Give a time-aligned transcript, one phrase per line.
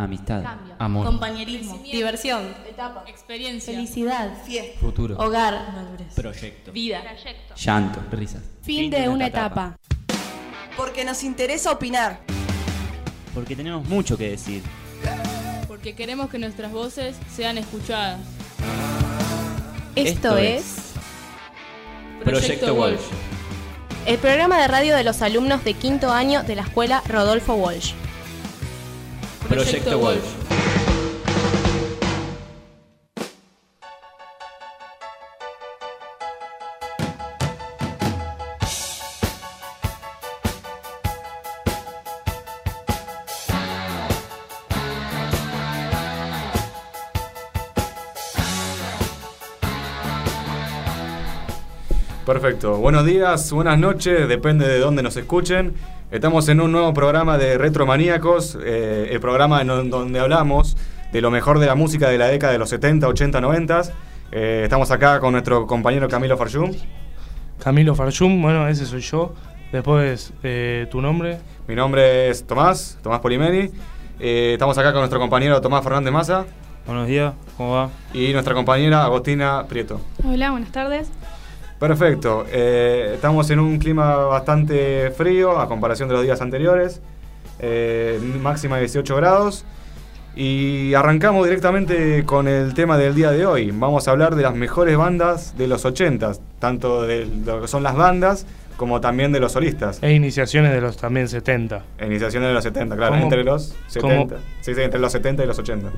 [0.00, 0.42] Amistad.
[0.42, 0.74] Cambio.
[0.78, 1.04] Amor.
[1.04, 1.78] Compañerismo.
[1.82, 2.54] Diversión.
[2.66, 3.04] Etapa.
[3.06, 3.74] Experiencia.
[3.74, 4.32] Felicidad.
[4.46, 4.80] Fiesta.
[4.80, 5.14] Futuro.
[5.18, 5.62] Hogar.
[6.16, 6.72] Proyecto.
[6.72, 7.02] Vida.
[7.54, 8.00] Llanto.
[8.10, 8.42] Risas.
[8.62, 9.76] Fin de una etapa.
[10.74, 12.20] Porque nos interesa opinar.
[13.34, 14.62] Porque tenemos mucho que decir.
[15.68, 18.20] Porque queremos que nuestras voces sean escuchadas.
[19.96, 20.94] Esto, Esto es
[22.24, 23.00] Proyecto Walsh.
[24.06, 27.92] el programa de radio de los alumnos de quinto año de la escuela Rodolfo Walsh.
[29.50, 30.39] Proyecto Walsh.
[52.30, 52.76] Perfecto.
[52.76, 55.74] Buenos días, buenas noches, depende de dónde nos escuchen.
[56.12, 60.76] Estamos en un nuevo programa de Retromaníacos, eh, el programa en donde hablamos
[61.10, 63.82] de lo mejor de la música de la década de los 70, 80, 90.
[64.30, 66.70] Eh, estamos acá con nuestro compañero Camilo Farjum.
[67.58, 69.34] Camilo Farjum, bueno, ese soy yo.
[69.72, 71.38] Después, eh, tu nombre.
[71.66, 73.72] Mi nombre es Tomás, Tomás Polimeni.
[74.20, 76.44] Eh, estamos acá con nuestro compañero Tomás Fernández Maza
[76.86, 77.90] Buenos días, ¿cómo va?
[78.14, 80.00] y nuestra compañera Agostina Prieto.
[80.24, 81.10] Hola, buenas tardes.
[81.80, 82.44] Perfecto.
[82.52, 87.00] eh, estamos en un clima bastante frío a comparación de los días anteriores.
[87.62, 89.64] eh, máxima de 18 grados.
[90.36, 93.70] Y arrancamos directamente con el tema del día de hoy.
[93.72, 97.82] Vamos a hablar de las mejores bandas de los 80, tanto de lo que son
[97.82, 99.98] las bandas como también de los solistas.
[100.02, 101.82] E iniciaciones de los también 70.
[102.06, 103.24] Iniciaciones de los 70, claro, ¿Cómo?
[103.24, 104.28] entre los ¿Cómo?
[104.28, 104.36] 70.
[104.62, 105.90] Sí, sí, entre los 70 y los 80.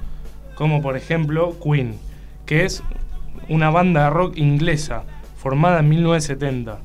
[0.56, 1.96] Como por ejemplo Queen,
[2.46, 2.82] que es
[3.48, 5.04] una banda de rock inglesa
[5.42, 6.78] formada en 1970.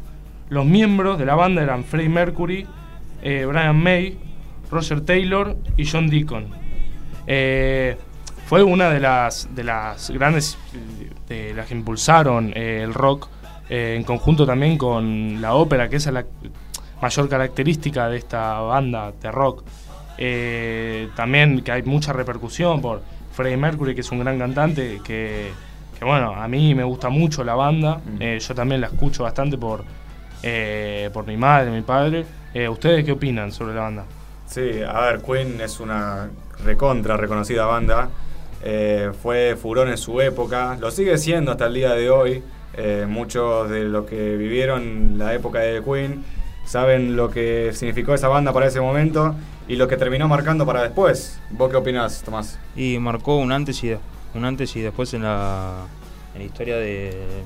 [0.49, 2.65] Los miembros de la banda eran Freddie Mercury,
[3.21, 4.17] eh, Brian May,
[4.71, 6.47] Roger Taylor y John Deacon.
[7.27, 7.97] Eh,
[8.47, 10.57] fue una de las, de las grandes,
[11.27, 13.29] de las que impulsaron eh, el rock,
[13.69, 16.25] eh, en conjunto también con la ópera, que es la
[17.01, 19.63] mayor característica de esta banda de rock.
[20.17, 23.03] Eh, también que hay mucha repercusión por
[23.33, 25.51] Freddie Mercury, que es un gran cantante, que,
[25.97, 28.21] que, bueno, a mí me gusta mucho la banda, Mm.
[28.21, 29.83] eh, yo también la escucho bastante por,
[30.43, 32.25] eh, por mi madre, mi padre.
[32.53, 34.05] Eh, ¿Ustedes qué opinan sobre la banda?
[34.45, 36.29] Sí, a ver, Queen es una
[36.63, 38.09] recontra reconocida banda.
[38.63, 42.43] Eh, fue furón en su época, lo sigue siendo hasta el día de hoy.
[42.75, 46.23] Eh, muchos de los que vivieron la época de Queen
[46.65, 49.35] saben lo que significó esa banda para ese momento
[49.67, 51.39] y lo que terminó marcando para después.
[51.51, 52.59] ¿Vos qué opinás, Tomás?
[52.75, 53.99] Y marcó un antes y, de-
[54.37, 55.85] un antes y después en la,
[56.33, 57.43] en la historia de,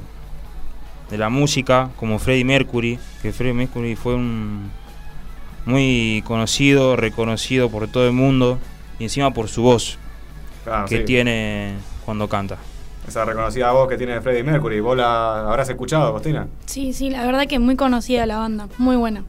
[1.10, 4.70] de la música, como Freddie Mercury, que Freddie Mercury fue un
[5.66, 8.60] muy conocido, reconocido por todo el mundo,
[9.00, 9.98] y encima por su voz
[10.64, 11.76] Claro, que sí, tiene
[12.06, 12.58] cuando canta.
[13.08, 14.80] Esa reconocida voz que tiene Freddie Mercury.
[14.80, 16.48] ¿Vos la habrás escuchado, Agostina?
[16.66, 19.24] Sí, sí, la verdad que es muy conocida la banda, muy buena.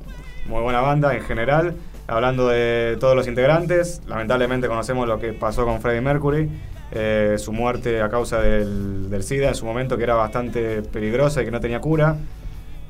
[0.46, 1.74] Muy buena banda en general.
[2.06, 6.50] Hablando de todos los integrantes, lamentablemente conocemos lo que pasó con Freddie Mercury,
[6.92, 11.42] eh, su muerte a causa del, del SIDA en su momento, que era bastante peligrosa
[11.42, 12.16] y que no tenía cura.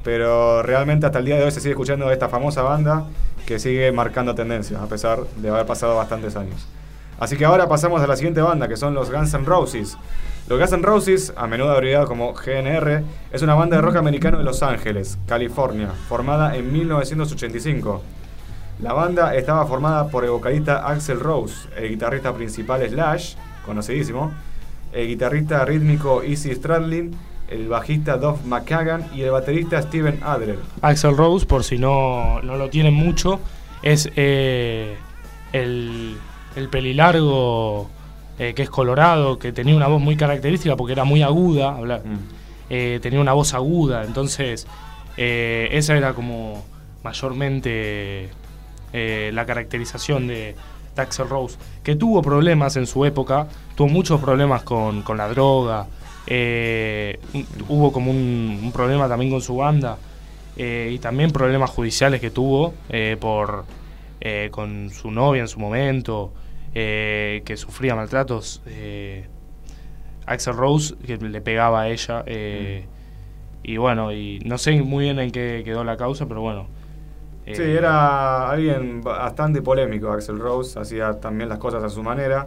[0.03, 3.05] Pero realmente hasta el día de hoy se sigue escuchando esta famosa banda
[3.47, 6.67] que sigue marcando tendencias, a pesar de haber pasado bastantes años.
[7.21, 9.97] Así que ahora pasamos a la siguiente banda, que son los Guns N' Roses.
[10.49, 14.39] Los Guns N' Roses, a menudo abreviado como GNR, es una banda de rock americano
[14.39, 18.03] de Los Ángeles, California, formada en 1985.
[18.81, 24.33] La banda estaba formada por el vocalista Axel Rose, el guitarrista principal Slash, conocidísimo,
[24.93, 27.17] el guitarrista rítmico Izzy Stradlin,
[27.49, 30.59] el bajista Duff McKagan y el baterista Steven Adler.
[30.81, 33.41] Axel Rose, por si no, no lo tienen mucho,
[33.83, 34.97] es eh,
[35.53, 36.17] el,
[36.56, 37.91] el pelilargo
[38.39, 42.00] eh, que es colorado, que tenía una voz muy característica porque era muy aguda, habla-
[42.71, 44.67] eh, tenía una voz aguda, entonces
[45.17, 46.65] esa era como
[47.05, 48.31] mayormente
[48.94, 50.55] la caracterización de
[50.97, 53.47] Axel Rose, que tuvo problemas en su época,
[53.77, 55.87] tuvo muchos problemas con, con la droga,
[56.27, 57.19] eh,
[57.69, 59.99] hubo como un, un problema también con su banda
[60.56, 63.65] eh, y también problemas judiciales que tuvo eh, por
[64.21, 66.33] eh, con su novia en su momento,
[66.73, 68.62] que sufría maltratos.
[70.27, 72.23] Axel Rose, que le pegaba a ella.
[72.27, 72.87] eh,
[73.65, 76.67] Y bueno, y no sé muy bien en qué quedó la causa, pero bueno.
[77.47, 82.47] Eh, Sí, era alguien bastante polémico, Axel Rose, hacía también las cosas a su manera,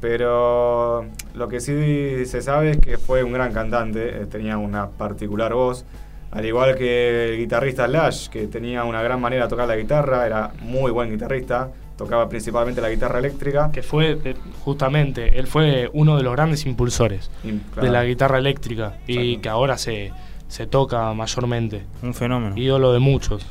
[0.00, 1.04] pero
[1.34, 5.52] lo que sí se sabe es que fue un gran cantante, eh, tenía una particular
[5.54, 5.84] voz,
[6.30, 10.26] al igual que el guitarrista Lash, que tenía una gran manera de tocar la guitarra,
[10.26, 13.70] era muy buen guitarrista, tocaba principalmente la guitarra eléctrica.
[13.72, 14.34] Que fue, eh,
[14.64, 19.18] justamente, él fue uno de los grandes impulsores Y, de claro, la guitarra eléctrica y
[19.18, 19.42] Exacto.
[19.42, 20.12] que ahora se,
[20.48, 21.82] se toca mayormente.
[22.02, 22.56] Un fenómeno.
[22.56, 23.44] Ídolo de muchos.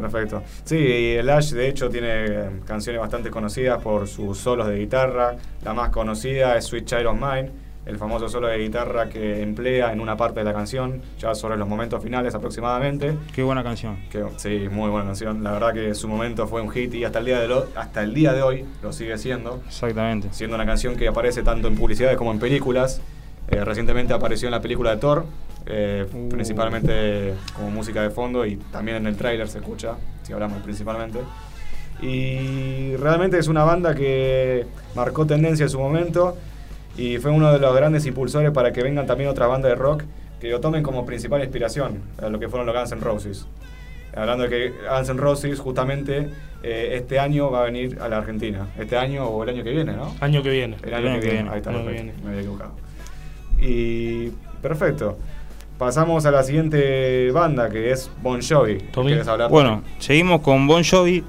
[0.00, 0.42] Perfecto.
[0.64, 4.78] Sí, y el Ash de hecho tiene eh, canciones bastante conocidas por sus solos de
[4.78, 5.36] guitarra.
[5.64, 7.50] La más conocida es Sweet Child of Mine,
[7.86, 11.56] el famoso solo de guitarra que emplea en una parte de la canción, ya sobre
[11.56, 13.14] los momentos finales aproximadamente.
[13.34, 13.98] Qué buena canción.
[14.10, 15.42] Que, sí, muy buena canción.
[15.42, 18.02] La verdad que su momento fue un hit y hasta el día de, lo- hasta
[18.02, 19.60] el día de hoy lo sigue siendo.
[19.66, 20.28] Exactamente.
[20.32, 23.00] Siendo una canción que aparece tanto en publicidades como en películas.
[23.48, 25.24] Eh, recientemente apareció en la película de Thor,
[25.66, 26.28] eh, Uh.
[26.28, 31.20] principalmente como música de fondo y también en el tráiler se escucha, si hablamos principalmente.
[32.02, 36.36] Y realmente es una banda que marcó tendencia en su momento
[36.96, 40.04] y fue uno de los grandes impulsores para que vengan también otras bandas de rock
[40.40, 43.46] que lo tomen como principal inspiración a lo que fueron los Guns N' Roses.
[44.16, 46.30] Hablando de que Guns N' Roses justamente
[46.62, 48.66] eh, este año va a venir a la Argentina.
[48.78, 50.14] Este año o el año que viene, ¿no?
[50.20, 50.76] Año que viene.
[50.82, 51.50] El año, que, viene.
[51.50, 52.02] Ahí está, Año que perfecto.
[52.04, 52.22] viene.
[52.24, 52.72] Me había equivocado.
[53.60, 54.30] Y
[54.62, 55.18] perfecto.
[55.80, 58.76] Pasamos a la siguiente banda que es Bon Jovi.
[58.92, 59.12] Tommy.
[59.12, 59.50] ¿Quieres hablar?
[59.50, 61.24] Bueno, seguimos con Bon Jovi.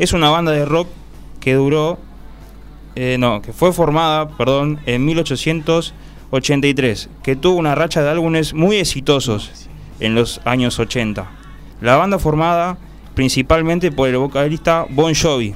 [0.00, 0.88] Es una banda de rock
[1.38, 2.00] que duró,
[2.96, 8.78] eh, no, que fue formada, perdón, en 1883, que tuvo una racha de álbumes muy
[8.78, 9.68] exitosos
[10.00, 11.30] en los años 80.
[11.80, 12.76] La banda formada
[13.14, 15.54] principalmente por el vocalista Bon Jovi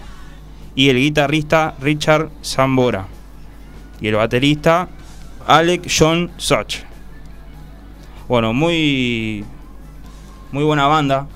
[0.76, 3.08] y el guitarrista Richard Zambora
[4.00, 4.88] y el baterista
[5.44, 6.88] Alec John Such.
[8.29, 9.45] Bueno, muy
[10.53, 11.27] muy buena banda,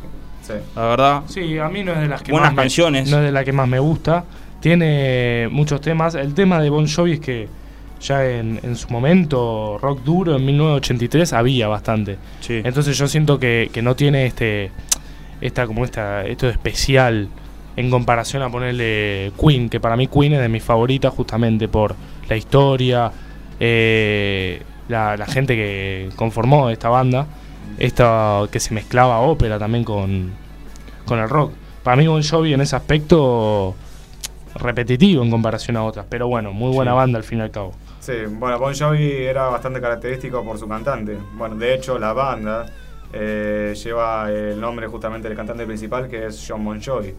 [0.42, 0.54] Sí.
[0.74, 1.22] la verdad.
[1.28, 3.10] Sí, a mí no es de las que Buenas más me- canciones.
[3.10, 4.24] no es de la que más me gusta.
[4.60, 6.14] Tiene muchos temas.
[6.14, 7.48] El tema de Bon Jovi es que
[8.00, 12.16] ya en, en su momento, rock duro, en 1983, había bastante.
[12.40, 12.60] Sí.
[12.64, 14.70] Entonces yo siento que, que no tiene este
[15.40, 17.28] esta como esta esto de especial
[17.76, 21.94] en comparación a ponerle Queen, que para mí Queen es de mis favoritas justamente por
[22.28, 23.10] la historia,
[23.58, 24.62] eh,
[24.92, 27.26] la, la gente que conformó esta banda,
[27.78, 30.32] esta que se mezclaba ópera también con,
[31.06, 31.52] con el rock.
[31.82, 33.74] Para mí Bon Jovi en ese aspecto
[34.54, 36.96] repetitivo en comparación a otras, pero bueno, muy buena Sí.
[36.96, 37.72] banda al fin y al cabo.
[38.00, 41.16] Sí, bueno, Bon Jovi era bastante característico por su cantante.
[41.34, 42.66] Bueno, de hecho, la banda
[43.12, 47.14] eh, lleva el nombre justamente del cantante principal, que es John Bon Jovi.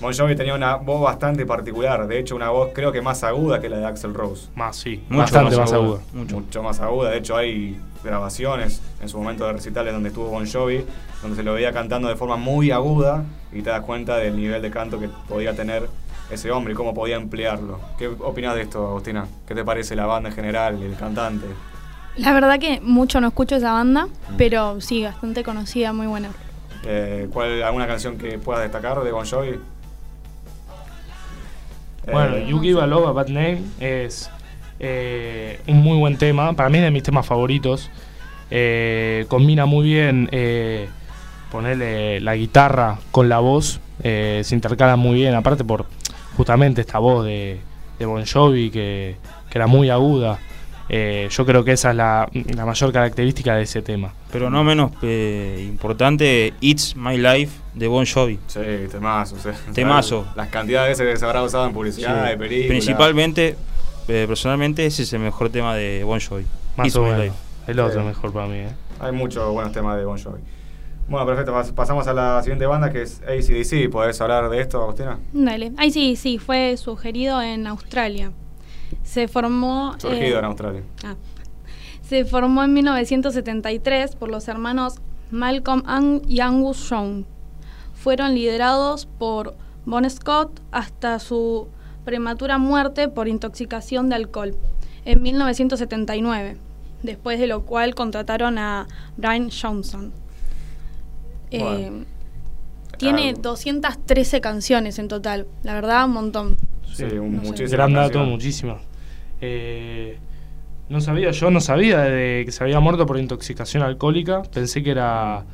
[0.00, 3.60] Bon Jovi tenía una voz bastante particular, de hecho, una voz creo que más aguda
[3.60, 4.48] que la de Axel Rose.
[4.54, 6.00] Más, sí, Mucho bastante más, aguda.
[6.12, 6.36] Mucho.
[6.36, 10.46] Mucho más aguda, de hecho, hay grabaciones en su momento de recitales donde estuvo Bon
[10.46, 10.84] Jovi,
[11.22, 14.60] donde se lo veía cantando de forma muy aguda y te das cuenta del nivel
[14.60, 15.88] de canto que podía tener
[16.30, 17.80] ese hombre y cómo podía emplearlo.
[17.98, 19.26] ¿Qué opinas de esto, Agustina?
[19.46, 21.46] ¿Qué te parece la banda en general, el cantante?
[22.16, 26.30] La verdad que mucho no escucho esa banda, pero sí, bastante conocida, muy buena.
[26.84, 29.58] Eh, ¿cuál, ¿Alguna canción que puedas destacar de Bon Jovi?
[32.10, 34.30] Bueno, Eh, You Give a Love a Bad Name es
[34.78, 36.52] eh, un muy buen tema.
[36.54, 37.90] Para mí es de mis temas favoritos.
[38.50, 40.88] Eh, combina muy bien eh,
[41.50, 43.80] ponerle la guitarra con la voz.
[44.02, 45.34] se intercalan muy bien.
[45.34, 45.86] Aparte por
[46.36, 47.58] justamente esta voz de,
[47.98, 49.16] de Bon Jovi que,
[49.50, 50.38] que era muy aguda.
[50.88, 54.12] Eh, yo creo que esa es la, la mayor característica de ese tema.
[54.30, 58.38] Pero no menos eh, importante, It's My Life de Bon Jovi.
[58.46, 58.60] Sí,
[58.90, 59.34] temazo.
[59.36, 60.26] o sea, Temazo.
[60.36, 62.30] Las cantidades de veces que se habrá usado en publicidad, Sí.
[62.30, 62.68] de películas.
[62.68, 63.56] Principalmente,
[64.08, 66.44] eh, personalmente, ese es el mejor tema de Bon Jovi.
[66.76, 67.24] Más It's o My menos.
[67.24, 67.36] Life.
[67.66, 68.06] El otro Sí.
[68.06, 68.58] mejor para mí.
[68.58, 68.68] ¿eh?
[69.00, 70.40] Hay muchos buenos temas de Bon Jovi.
[71.08, 71.52] Bueno, perfecto.
[71.52, 73.88] pas- Pasamos a la siguiente banda que es ACDC.
[73.90, 75.18] ¿Podés hablar de esto, Agustina?
[75.32, 75.72] Dale.
[75.76, 78.30] Ay, sí, sí, fue sugerido en Australia.
[79.02, 79.94] Se formó.
[79.98, 80.82] Surgido eh, en Australia.
[81.04, 81.14] ah.
[82.02, 84.96] se formó en 1973 por los hermanos
[85.30, 87.24] Malcolm Ang- y Angus Young.
[87.94, 91.68] Fueron liderados por Bon Scott hasta su
[92.04, 94.56] prematura muerte por intoxicación de alcohol
[95.04, 96.56] en 1979,
[97.02, 98.86] después de lo cual contrataron a
[99.16, 100.12] Brian Johnson.
[101.50, 101.60] Eh,
[101.90, 102.04] Bueno.
[102.98, 106.56] tiene Ah, 213 canciones en total, la verdad, un montón.
[106.92, 108.82] Sí, un- no muchísimas Gran dato, muchísimas.
[109.40, 110.18] Eh,
[110.88, 114.42] no sabía, yo no sabía de que se había muerto por intoxicación alcohólica.
[114.42, 115.44] Pensé que era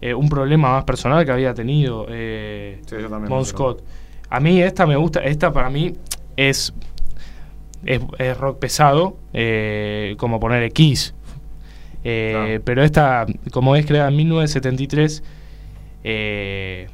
[0.00, 3.28] eh, un problema más personal que había tenido eh, Sí, yo también.
[3.30, 3.82] Bon Scott.
[4.28, 5.92] A mí esta me gusta, esta para mí
[6.36, 6.72] es,
[7.84, 11.14] es, es rock pesado, eh, como poner X.
[12.04, 12.62] Eh, Claro.
[12.64, 15.22] Pero esta, como es creada en 1973,
[16.04, 16.88] eh,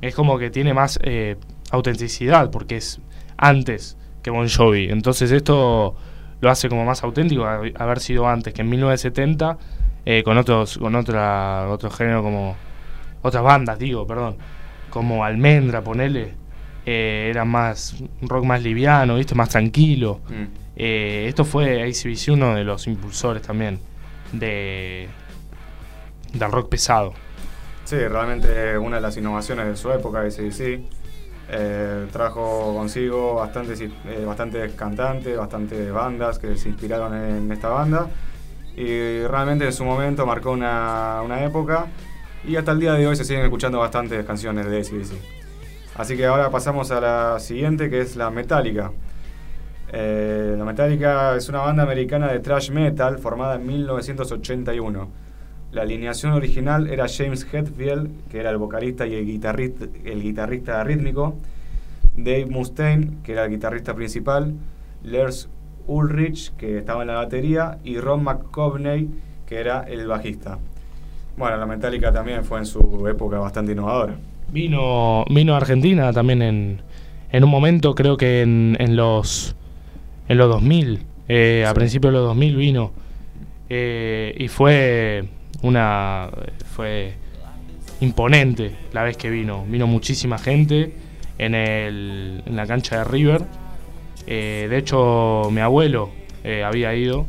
[0.00, 1.36] es como que tiene más eh,
[1.70, 3.00] autenticidad, porque es
[3.36, 4.88] antes que Bon Jovi.
[4.90, 5.94] Entonces esto
[6.40, 9.58] lo hace como más auténtico a- haber sido antes que en 1970
[10.06, 12.56] eh, con otros con otra otro género como
[13.22, 14.36] otras bandas digo perdón
[14.90, 16.34] como Almendra ponele
[16.86, 19.34] eh, era más un rock más liviano, ¿viste?
[19.34, 20.20] Más tranquilo.
[20.28, 20.44] Mm.
[20.76, 23.78] Eh, esto fue ACDC uno de los impulsores también
[24.32, 25.08] de
[26.32, 27.14] del rock pesado.
[27.84, 30.80] Sí, realmente una de las innovaciones de su época, ACDC.
[31.50, 33.90] Eh, trajo consigo bastantes, eh,
[34.26, 38.08] bastantes cantantes, bastantes bandas que se inspiraron en esta banda.
[38.76, 41.86] Y realmente en su momento marcó una, una época.
[42.46, 45.12] Y hasta el día de hoy se siguen escuchando bastantes canciones de ACDC.
[45.96, 48.90] Así que ahora pasamos a la siguiente que es la Metallica.
[49.92, 55.23] Eh, la Metallica es una banda americana de thrash metal formada en 1981.
[55.74, 60.84] La alineación original era James Hetfield, que era el vocalista y el guitarrista, el guitarrista
[60.84, 61.34] rítmico,
[62.16, 64.54] Dave Mustaine, que era el guitarrista principal,
[65.02, 65.48] Lars
[65.88, 69.08] Ulrich, que estaba en la batería, y Ron McCovney,
[69.46, 70.58] que era el bajista.
[71.36, 74.14] Bueno, la Metallica también fue en su época bastante innovadora.
[74.52, 76.82] Vino, vino a Argentina también en,
[77.32, 79.56] en un momento, creo que en, en los
[80.28, 81.74] en los 2000, eh, a Sí.
[81.74, 82.92] principios de los 2000 vino.
[83.68, 85.24] Eh, y fue
[85.64, 86.30] una.
[86.74, 87.14] fue
[88.00, 89.64] imponente la vez que vino.
[89.68, 90.94] Vino muchísima gente
[91.38, 93.42] en, el, en la cancha de River.
[94.26, 96.10] Eh, de hecho, mi abuelo
[96.42, 97.26] eh, había ido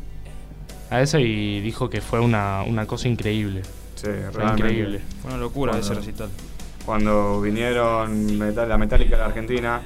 [0.89, 3.62] a esa y dijo que fue una, una cosa increíble.
[3.96, 4.62] Sí, Fue realmente.
[4.63, 5.00] increíble.
[5.22, 5.86] Fue una locura Bueno.
[5.86, 6.30] ese recital.
[6.86, 9.82] Cuando vinieron metal, la Metallica a la Argentina,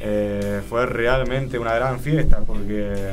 [0.00, 3.12] eh, fue realmente una gran fiesta porque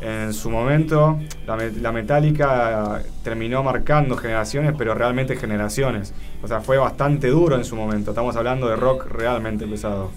[0.00, 6.12] en su momento la, la Metallica terminó marcando generaciones, pero realmente generaciones.
[6.42, 8.10] O sea, fue bastante duro en su momento.
[8.10, 10.10] Estamos hablando de rock realmente pesado.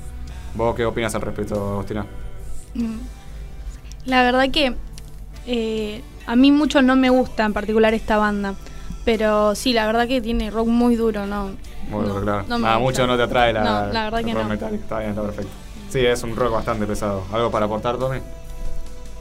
[0.55, 2.05] ¿Vos qué opinas al respecto, Agustina?
[2.73, 2.97] Mm.
[4.05, 4.75] La verdad que
[5.47, 8.55] eh, a mí mucho no me gusta en particular esta banda.
[9.05, 11.51] Pero sí, la verdad que tiene rock muy duro, ¿no?
[11.89, 12.43] Muy no, claro.
[12.47, 14.49] no me Ah, mucho no te atrae la, No, la verdad el que rock no.
[14.49, 14.83] Metallica.
[14.83, 15.51] Está bien, está perfecto.
[15.89, 17.23] Sí, es un rock bastante pesado.
[17.31, 18.19] ¿Algo para aportar, Tommy?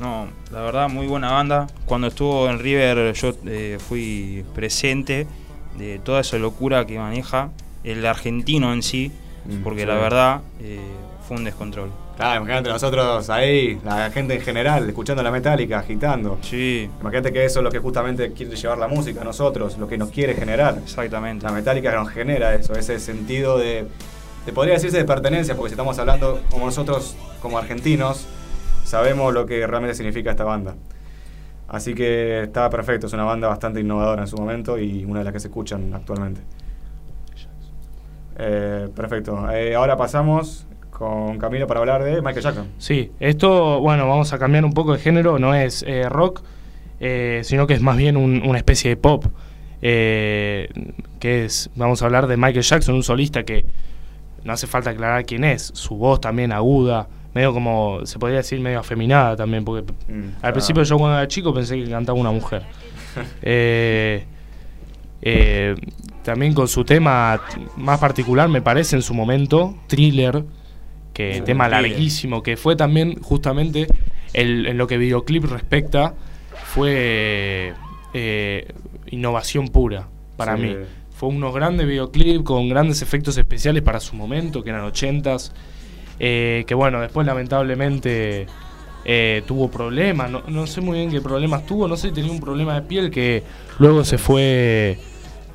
[0.01, 1.67] No, la verdad, muy buena banda.
[1.87, 5.27] Cuando estuvo en River, yo eh, fui presente
[5.77, 7.51] de toda esa locura que maneja
[7.85, 9.13] el argentino en sí,
[9.47, 9.87] Mm, porque sí.
[9.87, 10.79] la verdad eh,
[11.27, 11.91] fue un descontrol.
[12.17, 16.39] Claro, imagínate nosotros ahí, la gente en general, escuchando la metálica, agitando.
[16.43, 19.89] Sí, Imagínate que eso es lo que justamente quiere llevar la música a nosotros, lo
[19.89, 20.79] que nos quiere generar.
[20.83, 21.47] exactamente.
[21.47, 23.87] La metálica nos genera eso, ese sentido de,
[24.45, 28.27] de podría decirse de pertenencia, porque si estamos hablando como nosotros, como argentinos,
[28.89, 30.75] sabemos lo que realmente significa esta banda.
[31.69, 35.25] Así que está perfecto, es una banda bastante innovadora en su momento y una de
[35.25, 36.41] las que se escuchan actualmente.
[38.39, 42.67] Eh, perfecto, Eh, ahora pasamos con Camilo para hablar de Michael Jackson.
[42.79, 46.43] Sí, esto, bueno, vamos a cambiar un poco de género, no es eh, rock,
[47.01, 49.25] eh, sino que es más bien un- una especie de pop,
[49.81, 50.69] que
[51.21, 53.65] es, vamos a hablar de Michael Jackson, un solista que
[54.45, 58.61] no hace falta aclarar quién es, su voz también aguda, medio como, se podría decir
[58.61, 62.31] medio afeminada también, porque Mm, al principio yo cuando era chico pensé que cantaba una
[62.33, 62.63] mujer.
[63.43, 64.25] Eh,
[65.23, 65.75] eh,
[66.23, 67.41] también con su tema
[67.77, 70.45] más particular, me parece en su momento, Thriller,
[71.13, 71.91] que tema Thriller.
[71.91, 73.89] larguísimo, que fue también justamente
[74.35, 76.15] el- en lo que videoclip respecta,
[76.65, 77.73] fue
[78.15, 78.69] eh,
[79.11, 80.07] innovación pura
[80.37, 80.63] para Sí.
[80.63, 80.77] mí.
[81.11, 85.53] Fue unos grandes videoclips con grandes efectos especiales para su momento, que eran ochentas,
[86.19, 88.47] eh, que bueno, después lamentablemente
[89.05, 92.31] eh, tuvo problemas, no, no sé muy bien qué problemas tuvo, no sé si tenía
[92.33, 93.43] un problema de piel que
[93.79, 94.99] luego se fue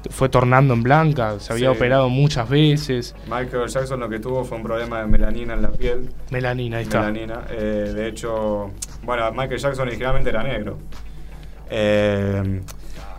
[0.09, 1.77] fue tornando en blanca, se había Sí.
[1.77, 5.71] operado muchas veces, Michael Jackson lo que tuvo fue un problema de melanina en la
[5.71, 6.09] piel.
[6.29, 6.99] melanina, ahí está.
[7.01, 7.41] melanina.
[7.51, 8.71] Eh, de hecho,
[9.03, 10.77] bueno, Michael Jackson originalmente era negro.
[11.69, 12.61] Eh,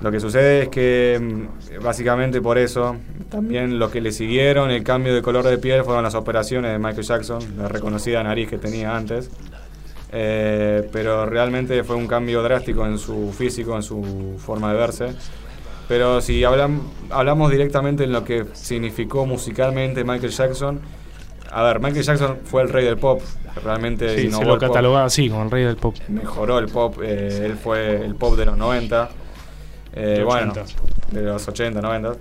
[0.00, 2.96] lo que sucede es que mm, básicamente por eso,
[3.30, 6.78] también lo que le siguieron, el cambio de color de piel, fueron las operaciones de
[6.78, 9.30] Michael Jackson, la reconocida nariz que tenía antes.
[10.16, 15.06] Eh, pero realmente fue un cambio drástico en su físico, en su forma de verse.
[15.88, 20.80] Pero si hablam- hablamos directamente en lo que significó musicalmente Michael Jackson,
[21.50, 23.20] a ver, Michael Jackson fue el rey del pop,
[23.62, 25.94] realmente Sí, se lo catalogaba así, como el rey del pop.
[26.08, 29.10] mejoró el pop, eh, él fue el pop de los 90,
[29.94, 30.72] eh, De bueno, 80.
[31.12, 32.12] de los 80, 90.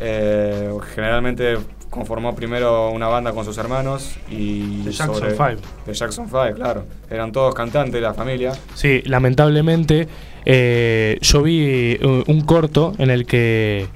[0.00, 1.56] Eh, generalmente
[1.90, 5.56] conformó primero una banda con sus hermanos y The Jackson sobre- Five.
[5.86, 6.84] The Jackson Five, claro.
[7.08, 8.52] Eran todos cantantes de la familia.
[8.74, 10.08] Sí, lamentablemente
[10.44, 11.60] eh, yo vi
[12.00, 13.86] eh, un corto en el que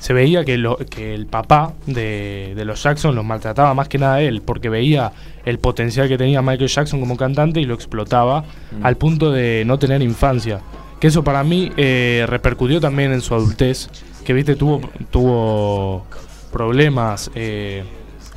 [0.00, 3.98] se veía que, lo- que el papá de, de los Jackson los maltrataba más que
[3.98, 5.12] nada a él, porque veía
[5.44, 8.84] el potencial que tenía Michael Jackson como cantante y lo explotaba Mm.
[8.86, 10.60] al punto de no tener infancia
[11.06, 13.88] eso para mí eh, repercutió también en su adultez,
[14.24, 14.80] que viste tuvo
[15.10, 16.06] tuvo
[16.52, 17.84] problemas eh,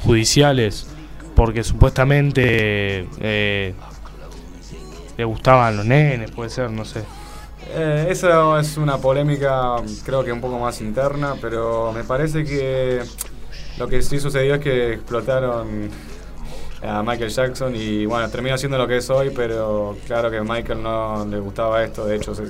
[0.03, 0.87] judiciales
[1.35, 3.75] porque supuestamente eh,
[5.15, 7.03] le gustaban los nenes, puede ser, no sé.
[7.75, 13.01] Eh, esa es una polémica, creo que un poco más interna, pero me parece que
[13.77, 15.89] lo que sí sucedió es que explotaron
[16.81, 20.43] a Michael Jackson y bueno, terminó siendo lo que es hoy, pero claro que a
[20.43, 22.43] Michael no le gustaba esto, de hecho se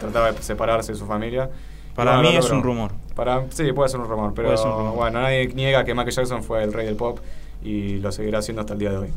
[0.00, 1.50] trataba de separarse de su familia.
[1.94, 2.92] Para no, mí no es un rumor.
[3.14, 4.94] Para, sí, puede ser un rumor, pero un rumor.
[4.94, 7.18] bueno, nadie niega que Michael Jackson fue el rey del pop
[7.62, 9.10] y lo seguirá siendo hasta el día de hoy.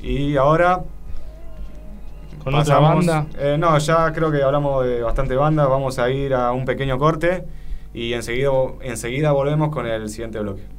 [0.00, 0.82] Y ahora...
[2.42, 3.38] ¿Con pasamos, otra banda?
[3.38, 6.98] Eh, no, ya creo que hablamos de bastante bandas, vamos a ir a un pequeño
[6.98, 7.44] corte
[7.94, 8.50] y enseguida,
[8.82, 10.75] enseguida volvemos con el siguiente bloque.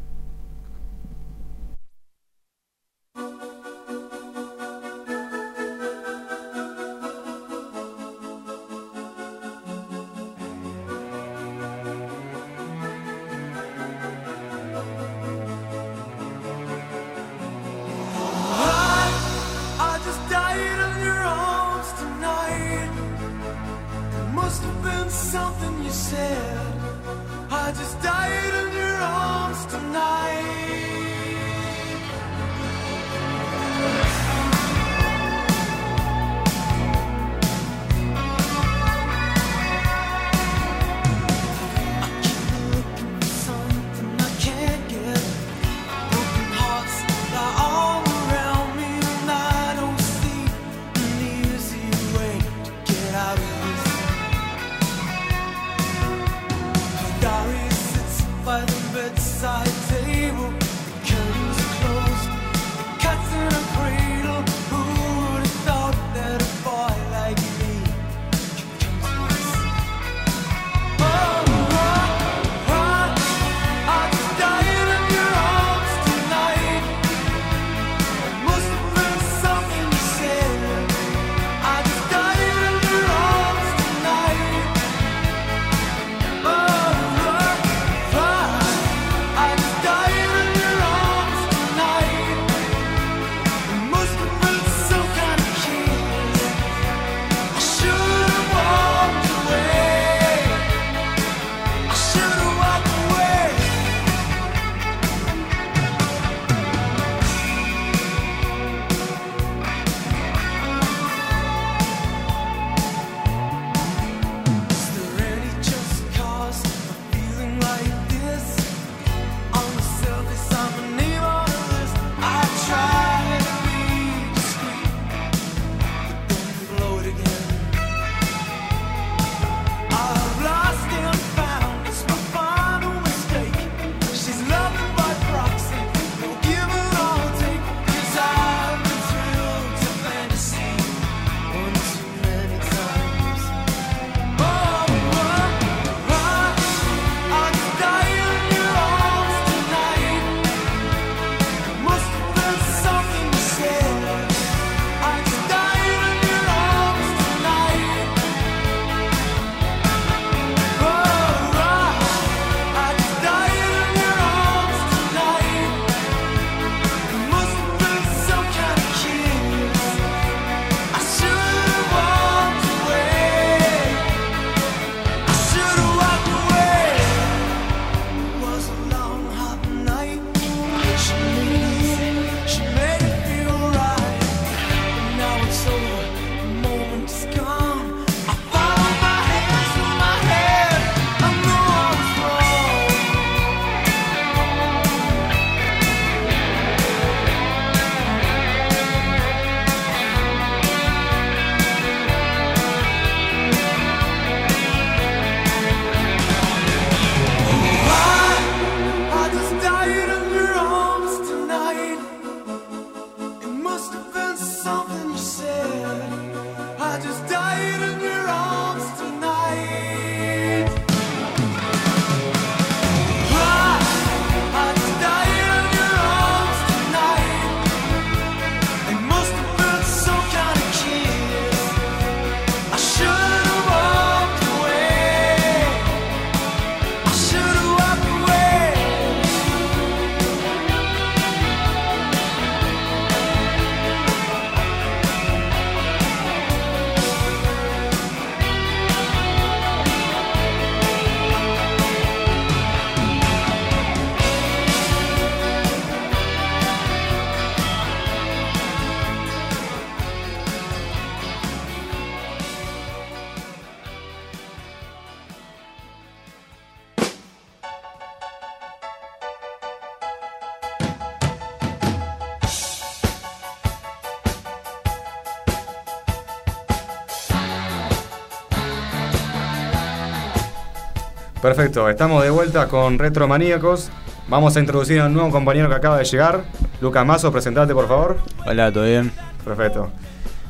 [281.47, 283.89] Perfecto, estamos de vuelta con Retromaníacos.
[284.27, 286.43] Vamos a introducir a un nuevo compañero que acaba de llegar.
[286.81, 288.17] Lucas Mazo, presentate por favor.
[288.45, 289.13] Hola, ¿todo bien?
[289.45, 289.89] Perfecto.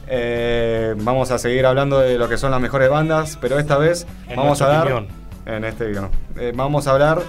[0.07, 4.07] Eh, vamos a seguir hablando de lo que son las mejores bandas, pero esta vez
[4.27, 4.81] En vamos a dar.
[4.91, 5.07] opinión.
[5.45, 6.09] En este no.
[6.35, 7.21] Eh, vamos a hablar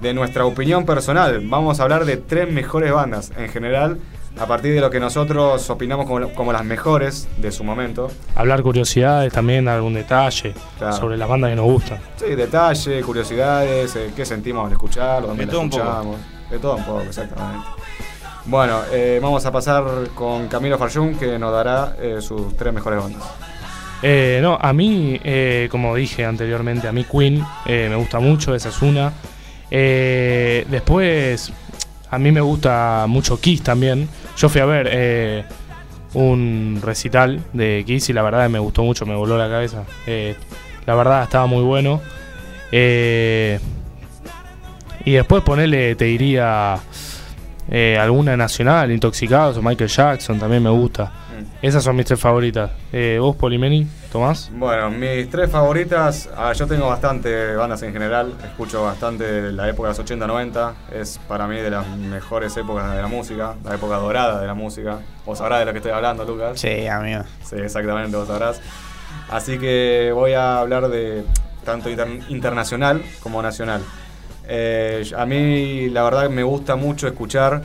[0.00, 1.42] de nuestra opinión personal.
[1.44, 3.98] Vamos a hablar de tres mejores bandas en general,
[4.38, 8.10] a partir de lo que nosotros opinamos como, como las mejores de su momento.
[8.34, 10.96] Hablar curiosidades también, algún detalle Claro.
[10.96, 11.98] sobre las bandas que nos gustan.
[12.16, 15.82] Sí, detalle, curiosidades, eh, qué sentimos al escucharlo, dónde De lo todo un poco.
[15.82, 16.16] escuchamos.
[16.50, 17.66] De todo un poco, exactamente.
[18.46, 23.02] Bueno, eh, vamos a pasar con Camilo Farjun, que nos dará eh, sus tres mejores
[23.02, 23.22] bandas.
[24.02, 28.54] Eh, no, a mí, eh, como dije anteriormente, a mí Queen eh, me gusta mucho,
[28.54, 29.12] esa es una.
[29.70, 31.52] Eh, después,
[32.10, 34.08] a mí me gusta mucho Kiss también.
[34.40, 35.44] Yo fui a ver eh,
[36.14, 39.84] un recital de Kiss y la verdad me gustó mucho, me voló la cabeza.
[40.06, 40.34] Eh,
[40.86, 42.00] la verdad estaba muy bueno.
[42.72, 43.60] Eh,
[45.04, 46.78] y después ponerle, te diría,
[48.00, 51.12] alguna nacional, Intoxicados o Michael Jackson, también me gusta.
[51.60, 52.70] Esas son mis tres favoritas.
[53.18, 53.86] ¿Vos, Polimeni?
[54.12, 54.50] ¿Tomás?
[54.52, 59.90] Bueno, mis tres favoritas, ah, yo tengo bastante bandas en general, escucho bastante la época
[59.92, 63.96] de los 80-90, es para mí de las mejores épocas de la música, la época
[63.98, 64.98] dorada de la música.
[65.24, 66.58] Vos sabrás de lo que estoy hablando, Lucas.
[66.58, 67.22] Sí, amigo.
[67.44, 68.60] Sí, exactamente, vos sabrás.
[69.30, 71.24] Así que voy a hablar de
[71.64, 73.80] tanto inter- internacional como nacional.
[74.48, 77.62] Eh, a mí la verdad me gusta mucho escuchar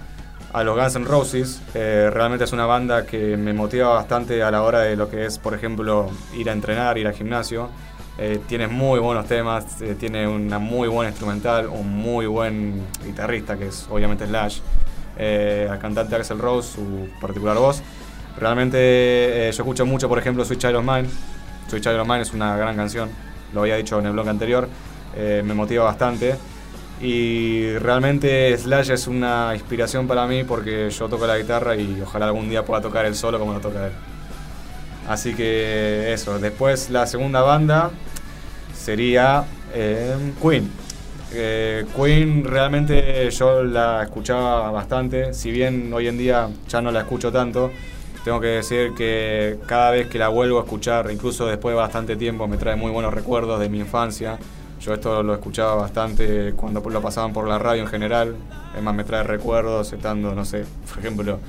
[0.56, 1.62] a los Guns N' Roses.
[1.74, 5.26] Eh, realmente es una banda que me motiva bastante a la hora de lo que
[5.26, 7.68] es, por ejemplo, ir a entrenar, ir al gimnasio.
[8.18, 13.58] Eh, tiene muy buenos temas, eh, tiene una muy buena instrumental, un muy buen guitarrista
[13.58, 14.60] que es obviamente Slash.
[15.18, 17.82] Eh, al cantante Axel Rose, su particular voz.
[18.40, 21.10] Realmente eh, yo escucho mucho, por ejemplo, Sweet Child of Mine.
[21.68, 23.10] Sweet Child of Mine es una gran canción,
[23.54, 24.70] lo había dicho en el blog anterior.
[25.18, 26.36] Eh, me motiva bastante.
[27.02, 32.28] Y realmente Slash es una inspiración para mí porque yo toco la guitarra y ojalá
[32.28, 33.92] algún día pueda tocar él solo como lo toca él.
[35.08, 36.40] Así que eso.
[36.40, 37.92] Después la segunda banda
[38.74, 40.72] sería eh, Queen.
[41.34, 47.02] Eh, Queen realmente yo la escuchaba bastante, si bien hoy en día ya no la
[47.02, 47.72] escucho tanto,
[48.24, 52.16] tengo que decir que cada vez que la vuelvo a escuchar, incluso después de bastante
[52.16, 54.38] tiempo, me trae muy buenos recuerdos de mi infancia.
[54.86, 58.36] Yo esto lo escuchaba bastante cuando lo pasaban por la radio en general,
[58.78, 61.40] es más me trae recuerdos estando, no sé, por ejemplo,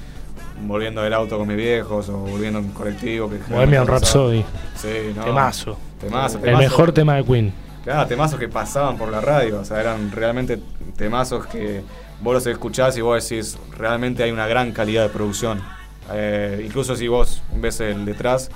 [0.62, 3.28] volviendo del auto con mis viejos o volviendo en colectivo.
[3.28, 4.42] Que Bohemian Rhapsody.
[4.74, 5.24] Sí, no.
[5.24, 5.76] Temazo.
[6.00, 6.62] Temazo, El temazo.
[6.62, 7.52] mejor tema de Queen.
[7.84, 10.58] Claro, temazos que pasaban por la radio, o sea, eran realmente
[10.96, 11.82] temazos que
[12.22, 15.60] vos los escuchás y vos decís, realmente hay una gran calidad de producción.
[16.10, 18.50] Eh, incluso si vos ves el detrás,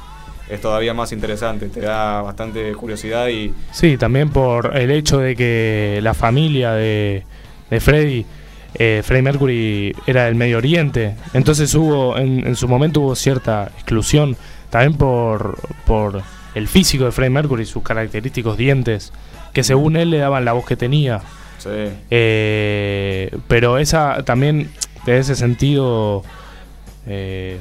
[0.51, 5.37] es todavía más interesante, te da bastante curiosidad y Sí, también por el hecho de
[5.37, 7.25] que la familia de,
[7.71, 8.27] de Freddie,
[8.75, 13.71] eh, Freddie Mercury era del Medio Oriente, entonces hubo, en, en su momento hubo cierta
[13.77, 14.37] exclusión,
[14.71, 16.23] también por, por
[16.55, 19.13] el físico de Freddie Mercury, sus característicos dientes,
[19.53, 21.21] que según él le daban la voz que tenía.
[21.59, 21.69] sí,
[22.11, 24.71] Eh, pero esa también,
[25.07, 26.23] de ese sentido,
[27.07, 27.59] eh,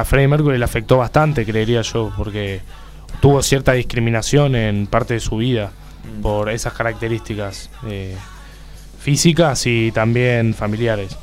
[0.00, 2.60] a Freddie Mercury le afectó bastante, creería yo, porque
[3.20, 5.72] tuvo cierta discriminación en parte de su vida
[6.04, 6.22] Mm.
[6.22, 8.16] por esas características eh,
[8.98, 11.16] físicas y también familiares.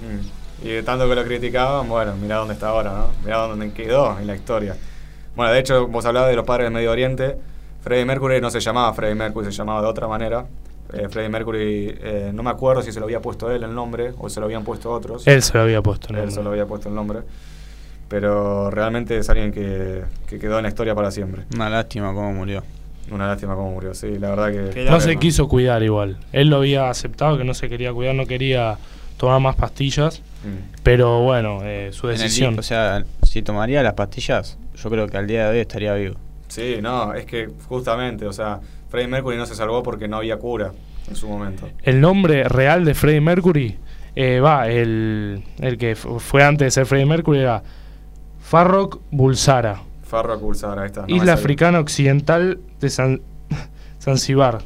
[0.00, 0.66] Mm.
[0.66, 3.06] Y de tanto que lo criticaban, bueno, mirá dónde está ahora, ¿no?
[3.24, 4.76] Mirá dónde quedó en la historia.
[5.34, 7.36] Bueno, de hecho, vos hablabas de los padres del Medio Oriente.
[7.82, 10.46] Freddie Mercury no se llamaba Freddie Mercury, se llamaba de otra manera.
[10.92, 14.12] Eh, Freddie Mercury, eh, no me acuerdo si se lo había puesto él el nombre
[14.18, 15.26] o se lo habían puesto otros.
[15.26, 16.08] Él se lo había puesto.
[16.08, 16.34] Él nombre.
[16.34, 17.20] se lo había puesto el nombre.
[18.08, 21.42] Pero realmente es alguien que, que quedó en la historia para siempre.
[21.54, 22.62] Una lástima cómo murió.
[23.10, 24.84] Una lástima cómo murió, sí, la verdad que...
[24.84, 26.18] No se quiso cuidar igual.
[26.32, 28.78] Él lo había aceptado que no se quería cuidar, no quería
[29.16, 30.22] tomar más pastillas.
[30.44, 30.80] Mm.
[30.82, 32.58] Pero bueno, eh, su decisión.
[32.58, 36.16] o sea, si tomaría las pastillas, yo creo que al día de hoy estaría vivo.
[36.48, 40.36] Sí, no, es que justamente, o sea, Freddie Mercury no se salvó porque no había
[40.36, 40.72] cura
[41.08, 41.68] en su momento.
[41.82, 43.76] El nombre real de Freddie Mercury,
[44.14, 47.62] eh, va, el, el que fu- fue antes de ser Freddie Mercury era
[48.48, 51.04] Farrokh Bulsara, Farro Pulsar, ahí está.
[51.06, 53.20] no isla africana occidental de San,
[54.00, 54.58] Zanzibar.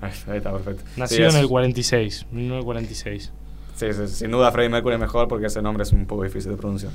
[0.00, 0.84] Ahí, ahí está, perfecto.
[0.96, 3.32] Nació Sí, en es- el 46, 1946.
[3.74, 6.52] Sí, sí, sin duda Freddie Mercury es mejor porque ese nombre es un poco difícil
[6.52, 6.92] de pronunciar.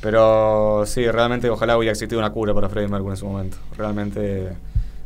[0.00, 3.56] Pero sí, realmente ojalá hubiera existido una cura para Freddie Mercury en su momento.
[3.76, 4.52] Realmente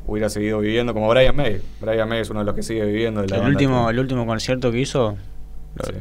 [0.07, 1.61] hubiera seguido viviendo como Brian May.
[1.81, 3.23] Brian May es uno de los que sigue viviendo.
[3.23, 5.17] de la El banda último, que- el último concierto que hizo,
[5.85, 5.93] Sí.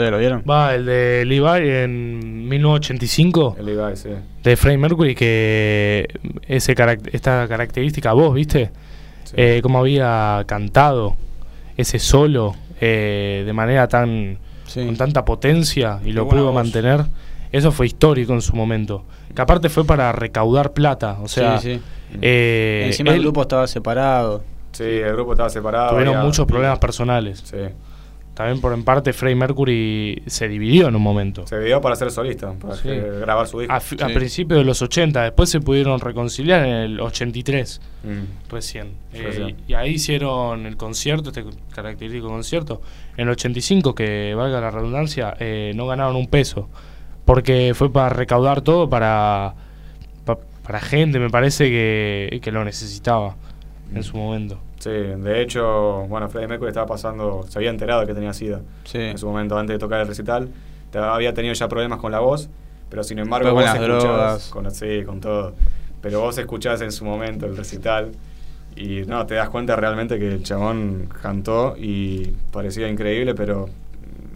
[0.00, 0.42] ¿Ustedes lo vieron?
[0.48, 4.08] Va, el de Levi en 1985, El Levi, sí.
[4.42, 6.08] de Freddie Mercury, que
[6.48, 8.70] ese carac- esta característica, vos, ¿viste?
[9.24, 9.34] Sí.
[9.36, 11.16] eh, cómo había cantado
[11.76, 14.84] ese solo eh, de manera tan Sí.
[14.86, 16.54] con tanta potencia y lo pudo voz.
[16.54, 17.04] mantener.
[17.52, 19.04] Eso fue histórico en su momento.
[19.34, 21.18] Que aparte fue para recaudar plata.
[21.22, 21.80] O sea, sí, sí.
[22.22, 24.44] eh, Encima el grupo estaba separado.
[24.72, 25.90] Sí, el grupo estaba separado.
[25.90, 27.42] tuvieron había- muchos problemas personales.
[27.44, 27.56] Sí.
[28.40, 31.46] También por en parte Freddie Mercury se dividió en un momento.
[31.46, 32.88] Se dio para ser solista, para Sí.
[32.88, 33.74] grabar su disco.
[33.74, 33.96] A, Sí.
[34.14, 38.48] principios de los 80, después se pudieron reconciliar en el 83 Mm.
[38.50, 38.92] recién.
[39.12, 39.56] Eh, Recién.
[39.68, 42.80] y ahí hicieron el concierto, este característico concierto.
[43.18, 46.66] En el 85, que valga la redundancia, eh, no ganaron un peso.
[47.26, 49.54] Porque fue para recaudar todo para,
[50.24, 53.36] pa- para gente, me parece que, que lo necesitaba
[53.94, 54.58] en su momento.
[54.80, 58.98] Sí, de hecho, bueno, Freddie Mercury estaba pasando, se había enterado que tenía SIDA Sí.
[58.98, 60.48] en su momento antes de tocar el recital.
[60.94, 62.48] Había tenido ya problemas con la voz,
[62.88, 64.48] pero sin embargo Después vos con las escuchabas- drogas.
[64.48, 65.52] con sí, con todo.
[66.00, 68.10] Pero vos escuchás en su momento el recital
[68.74, 73.68] y no, te das cuenta realmente que el chabón cantó y parecía increíble, pero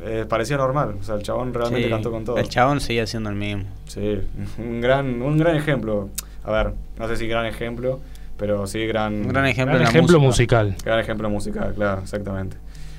[0.05, 0.97] eh, parecía normal.
[1.01, 1.91] O sea, el chabón realmente Sí.
[1.91, 2.37] cantó con todo.
[2.37, 3.65] El chabón seguía siendo el mismo.
[3.87, 4.21] Sí,
[4.59, 6.11] un gran, un gran ejemplo.
[6.45, 8.01] A ver, no sé si gran ejemplo,
[8.37, 9.14] pero sí gran...
[9.14, 10.62] Un gran ejemplo Gran en la ejemplo música.
[10.64, 10.77] musical.
[10.85, 12.57] Gran ejemplo musical, claro, exactamente.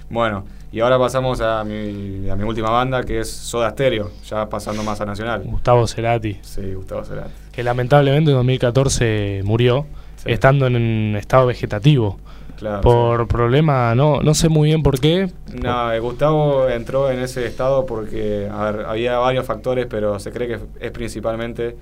[0.10, 4.48] Bueno, y ahora pasamos a mi, a mi última banda, que es Soda Stereo, ya
[4.48, 5.42] pasando más a Nacional.
[5.46, 7.32] Gustavo Cerati, Sí, Gustavo Cerati.
[7.52, 9.86] que lamentablemente en 2014 murió,
[10.18, 10.32] Sí.
[10.32, 12.18] estando en un estado vegetativo.
[12.58, 15.28] Claro, por problema, no, no sé muy bien por qué.
[15.48, 15.58] sí.
[15.62, 20.32] No, eh, Gustavo entró en ese estado porque, a ver, había varios factores, pero se
[20.32, 21.76] cree que es principalmente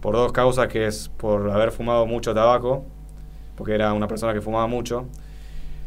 [0.00, 2.84] por dos causas, que es por haber fumado mucho tabaco,
[3.60, 5.04] porque era una persona que fumaba mucho,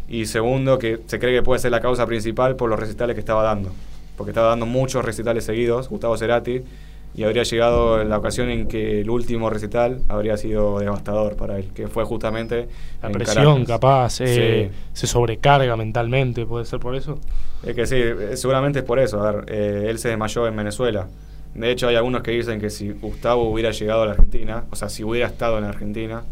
[0.08, 3.20] y segundo, que se cree que puede ser la causa principal por los recitales que
[3.20, 3.72] estaba dando,
[4.16, 6.62] porque estaba dando muchos recitales seguidos, Gustavo Cerati,
[7.16, 11.58] y habría llegado en la ocasión en que el último recital habría sido devastador para
[11.58, 12.68] él, que fue justamente
[13.02, 13.68] La presión, Caracas.
[13.68, 14.78] capaz, eh, Sí.
[14.94, 17.18] se sobrecarga mentalmente, puede ser por eso.
[17.66, 19.20] Es que sí, eh, seguramente es por eso.
[19.26, 21.08] A ver, eh, él se desmayó en Venezuela.
[21.56, 24.76] De hecho, hay algunos que dicen que si Gustavo hubiera llegado a la Argentina, o
[24.76, 26.24] sea, si hubiera estado en la Argentina,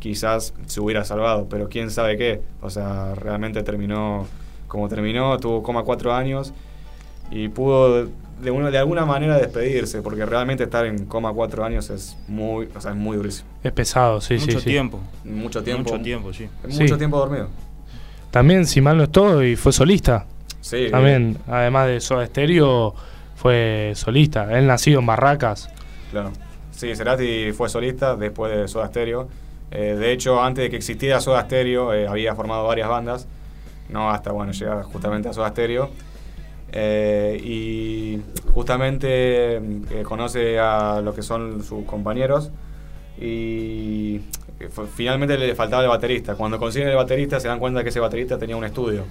[0.00, 2.42] quizás se hubiera salvado, pero quién sabe qué.
[2.60, 4.26] O sea, realmente terminó
[4.66, 6.54] como terminó, tuvo coma cuatro años
[7.30, 8.08] y pudo
[8.40, 12.68] de, una, de alguna manera despedirse, porque realmente estar en coma cuatro años es muy,
[12.74, 13.48] o sea, es muy durísimo.
[13.62, 14.64] Es pesado, sí, Mucho sí, sí.
[14.64, 15.00] tiempo.
[15.24, 15.90] Mucho tiempo.
[15.90, 16.48] Mucho tiempo, sí.
[16.68, 16.82] Sí.
[16.82, 17.48] Mucho tiempo dormido.
[18.30, 20.26] También, si mal no estoy, fue solista.
[20.60, 20.86] Sí.
[20.90, 22.94] También, además de Soda Stereo,
[23.34, 24.56] fue solista.
[24.56, 25.68] Él nacido en Barracas.
[26.12, 26.30] Claro.
[26.70, 29.28] Sí, Cerati fue solista después de Soda Stereo.
[29.70, 33.28] Eh, de hecho, antes de que existiera Soda Stereo, eh, había formado varias bandas.
[33.88, 35.90] No hasta, bueno, llegar justamente a Soda Stereo.
[36.72, 38.20] Eh, y
[38.52, 39.60] justamente
[40.04, 42.50] conoce a lo que son sus compañeros.
[43.20, 44.20] Y
[44.94, 46.34] finalmente le faltaba el baterista.
[46.34, 49.04] Cuando consiguen el baterista, se dan cuenta que ese baterista tenía un estudio.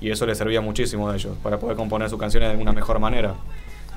[0.00, 2.98] Y eso le servía muchísimo a ellos para poder componer sus canciones de una mejor
[2.98, 3.34] manera.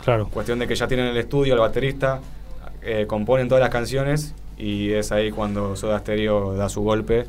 [0.04, 0.28] Claro.
[0.30, 2.20] Cuestión de que ya tienen el estudio, el baterista,
[2.82, 7.26] eh, componen todas las canciones y es ahí cuando Soda Stereo da su golpe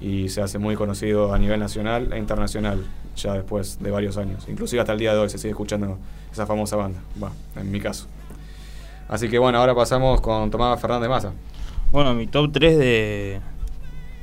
[0.00, 2.84] y se hace muy conocido a nivel nacional e internacional
[3.16, 4.46] ya después de varios años.
[4.48, 5.98] Inclusive hasta el día de hoy se sigue escuchando
[6.30, 8.06] esa famosa banda, va, en mi caso.
[9.08, 11.32] Así que bueno, ahora pasamos con Tomás Fernández Massa.
[11.90, 13.40] Bueno, mi top 3 de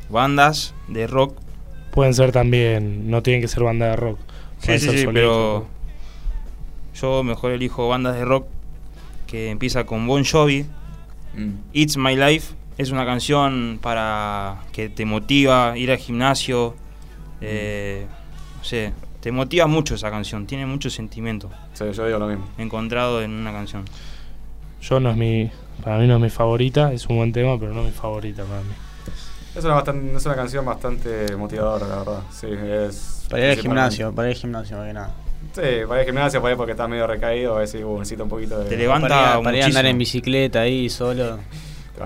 [0.10, 1.36] bandas de rock.
[1.92, 4.20] Pueden ser también, no tienen que ser banda de rock.
[4.60, 5.66] Sí, Pueden sí, sí, pero
[6.94, 8.46] yo mejor elijo bandas de rock
[9.26, 10.68] que empieza con Bon Jovi.
[11.74, 16.76] It's My Life es una canción para que te motiva ir al gimnasio.
[17.42, 18.06] eh,
[18.58, 22.48] no sé, te motiva mucho esa canción, tiene mucho sentimiento Sí, yo digo lo mismo.
[22.58, 23.86] encontrado en una canción.
[24.82, 25.50] Yo no es mi,
[25.84, 28.44] para mí no es mi favorita, es un buen tema, pero no es mi favorita
[28.44, 28.74] para mí.
[29.56, 32.22] Es una, bastan- es una canción bastante motivadora, la verdad.
[32.32, 35.12] Sí, es Para ir al gimnasio, para ir al gimnasio más que nada.
[35.54, 38.00] Sí, para ir al gimnasio, para ir porque estás medio recaído, a ver si uh,
[38.00, 38.70] necesita un poquito de...
[38.70, 41.40] Te levanta para ir, para ir a andar en bicicleta ahí solo,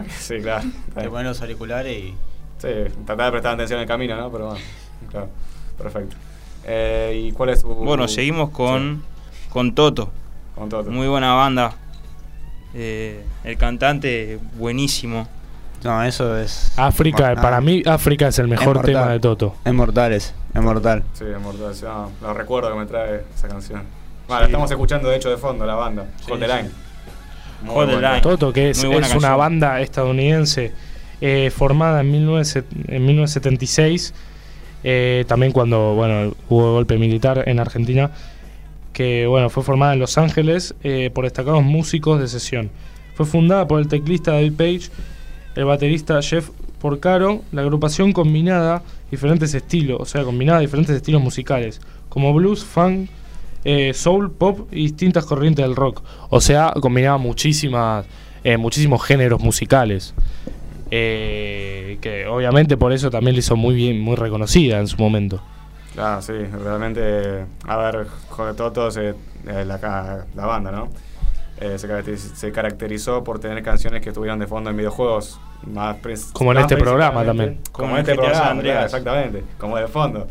[0.20, 0.68] Sí, claro.
[0.94, 2.16] te pones los auriculares y.
[2.58, 2.68] Sí,
[3.06, 4.32] tratar de prestar atención en el camino, ¿no?
[4.32, 4.62] Pero bueno,
[5.10, 5.30] claro,
[5.78, 6.16] perfecto.
[6.66, 7.68] Eh, ¿Y cuál es tu...?
[7.68, 9.04] Bueno, seguimos con,
[9.50, 10.12] con Toto.
[10.56, 10.90] Con Toto.
[10.90, 11.76] Muy buena banda.
[12.74, 15.28] Eh, el cantante, buenísimo.
[15.86, 16.74] No, eso es.
[16.78, 18.86] África, Ah, para mí África es el mejor mortal.
[18.86, 19.56] tema de Toto.
[19.64, 21.04] Es mortal, es, es mortal.
[21.14, 21.76] Sí, es mortal.
[21.76, 23.84] sí, no, lo recuerdo que me trae esa canción.
[24.28, 26.06] Bueno, la estamos escuchando de hecho de fondo, la banda.
[26.28, 26.52] Hold the sí.
[26.54, 26.70] Line.
[27.62, 28.02] Muy Hold the.
[28.02, 28.22] Line.
[28.22, 29.38] Toto, que es, es una canción.
[29.38, 30.72] banda estadounidense
[31.22, 32.44] eh, formada en, 19,
[32.88, 34.14] en 1976,
[34.84, 38.10] eh, también cuando bueno, hubo golpe militar en Argentina,
[38.92, 42.72] que bueno, fue formada en Los Ángeles eh, por destacados músicos de sesión.
[43.14, 44.90] Fue fundada por el teclista David Page,
[45.56, 47.42] el baterista Jeff Porcaro.
[47.52, 53.10] La agrupación combinada diferentes estilos, o sea, combinaba diferentes estilos musicales, como blues, funk,
[53.64, 56.02] eh, soul, pop y distintas corrientes del rock.
[56.30, 58.06] O sea, combinaba muchísimas,
[58.44, 60.14] eh, muchísimos géneros musicales.
[60.92, 65.42] Eh, que obviamente por eso también le hizo muy bien, muy reconocida en su momento.
[65.94, 69.10] Claro, sí, realmente, a ver, joder, todo, todo se-
[69.48, 70.90] eh, la, la banda, ¿no?
[71.60, 75.40] Eh, se, caracteriz- se caracterizó por tener canciones que estuvieron de fondo en videojuegos.
[75.66, 75.96] Más
[76.34, 77.60] Como en más este programa también.
[77.72, 80.28] Como, Como en este programa, claro, exactamente, como de fondo.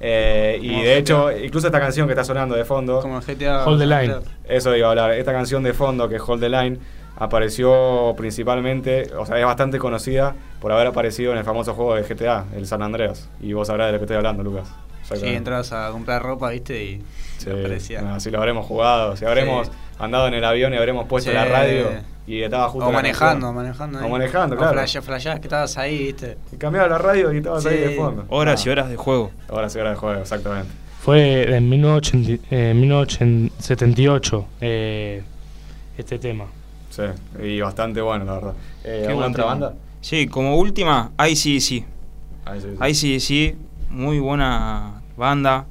[0.00, 0.92] Eh, y de GTA.
[0.96, 3.64] hecho, incluso esta canción que está sonando de fondo, Como GTA.
[3.66, 4.14] Hold the line.
[4.46, 6.78] eso iba a hablar, esta canción de fondo que es Hold the Line
[7.16, 12.02] apareció principalmente, o sea, es bastante conocida por haber aparecido en el famoso juego de
[12.02, 13.28] GTA, el San Andreas.
[13.40, 14.68] Y vos sabrás de lo que estoy hablando, Lucas.
[15.02, 17.02] Sí, entras a comprar ropa, viste, y
[17.38, 18.00] Sí, aparecía.
[18.02, 19.72] no, si lo habremos jugado, si habremos Sí.
[19.98, 21.34] Andado en el avión y habremos puesto Sí.
[21.36, 21.86] la radio
[22.26, 23.98] y estaba justo O manejando, manejando.
[24.04, 24.72] O manejando, O claro.
[24.72, 26.36] flash, flashás que estabas ahí, viste.
[26.52, 27.94] Y cambiaba la radio y estabas ahí de Sí.
[27.96, 28.24] fondo.
[28.28, 29.30] Horas Ah, y horas de juego.
[29.48, 30.68] Horas y horas de juego, exactamente.
[31.00, 35.22] Fue en 1980 eh, 1978 eh,
[35.98, 36.46] este tema.
[36.90, 37.02] Sí,
[37.42, 38.54] y bastante bueno, la verdad.
[38.84, 39.74] Eh, Qué ¿Alguna buen otra banda?
[40.00, 41.84] Sí, como última, ICDC.
[42.46, 43.54] Ahí sí, sí.
[43.54, 45.66] ICDC, muy buena banda.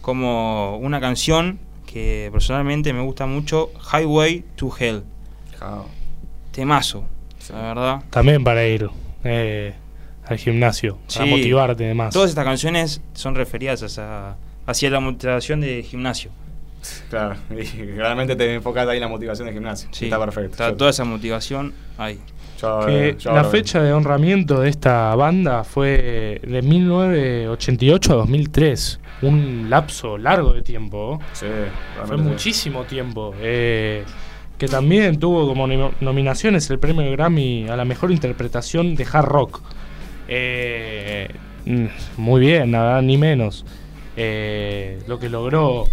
[0.00, 1.58] Como una canción
[1.90, 5.02] que personalmente me gusta mucho, Highway to Hell.
[6.52, 7.04] Temazo,
[7.38, 7.52] sí.
[7.52, 8.02] la verdad.
[8.10, 8.88] También para ir
[9.24, 9.74] eh,
[10.26, 11.30] al gimnasio, para Sí.
[11.30, 12.12] motivarte y demás.
[12.14, 16.30] Todas estas canciones son referidas hacia, hacia la motivación de gimnasio.
[17.10, 17.64] Claro, y
[17.96, 19.88] realmente te enfocas ahí en la motivación del gimnasio.
[19.92, 20.50] Sí, Está perfecto.
[20.52, 22.18] Está Yo- toda esa motivación ahí.
[22.60, 29.00] yo- Que yo la fecha de honramiento de esta banda fue de 1988 a 2003,
[29.22, 31.20] un lapso largo de tiempo.
[31.32, 31.46] Sí,
[32.06, 33.34] Fue muchísimo tiempo.
[33.40, 34.04] eh,
[34.58, 39.24] que también tuvo como nom- nominaciones el premio Grammy a la mejor interpretación de hard
[39.26, 39.62] rock.
[40.28, 41.28] Eh,
[41.64, 41.86] mm,
[42.18, 43.64] muy bien, nada, ni menos.
[44.16, 45.86] Eh, lo que logró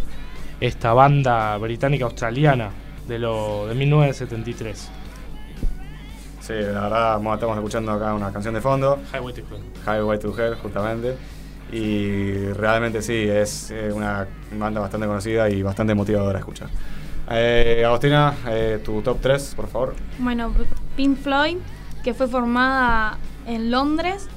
[0.59, 2.71] esta banda británica australiana
[3.07, 4.89] de, lo, de 1973.
[6.41, 8.99] Sí, la verdad, estamos escuchando acá una canción de fondo.
[9.13, 9.63] Highway to Hell.
[9.85, 11.17] Highway to Hell, justamente.
[11.71, 14.25] Y realmente sí, es eh, una
[14.57, 16.69] banda bastante conocida y bastante motivadora a escuchar.
[17.29, 19.95] Eh, Agostina, eh, tu top 3, por favor.
[20.19, 20.53] Bueno,
[20.95, 21.57] Pink Floyd,
[22.03, 24.29] que fue formada en Londres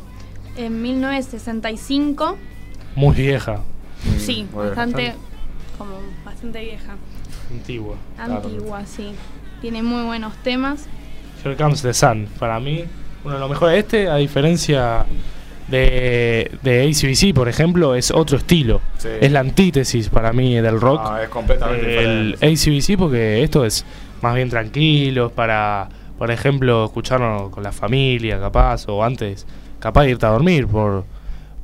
[0.57, 2.37] en 1965.
[2.97, 3.61] Muy vieja,
[4.19, 5.15] Sí, muy bastante,
[5.81, 6.95] como bastante vieja.
[7.51, 7.97] antigua.
[8.19, 9.13] Antigua, sí.
[9.63, 10.87] Tiene muy buenos temas.
[11.43, 12.29] Here Comes the Sun.
[12.39, 12.85] Para mí,
[13.25, 13.79] uno de los mejores.
[13.79, 15.07] Este, a diferencia
[15.69, 18.83] de, de ACDC, por ejemplo, es otro estilo.
[18.99, 19.09] Sí.
[19.23, 21.01] Es la antítesis para mí del rock.
[21.03, 22.93] Ah, es completamente el diferente.
[22.93, 23.87] ACDC, porque esto es
[24.21, 25.89] más bien tranquilo, para,
[26.19, 29.47] por ejemplo, escucharlo con la familia, capaz, o antes,
[29.79, 31.07] capaz de irte a dormir por,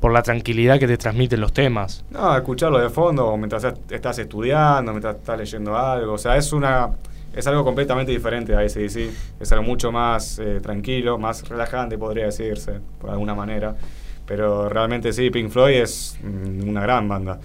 [0.01, 2.05] por la tranquilidad que te transmiten los temas.
[2.11, 6.15] No, escucharlo de fondo mientras estás estudiando, mientras estás leyendo algo.
[6.15, 6.91] O sea, es una
[7.37, 9.11] es algo completamente diferente a ACDC.
[9.39, 13.77] Es algo mucho más eh, tranquilo, más relajante, podría decirse, por alguna manera.
[14.25, 17.39] Pero realmente sí, Pink Floyd es mm, una gran banda.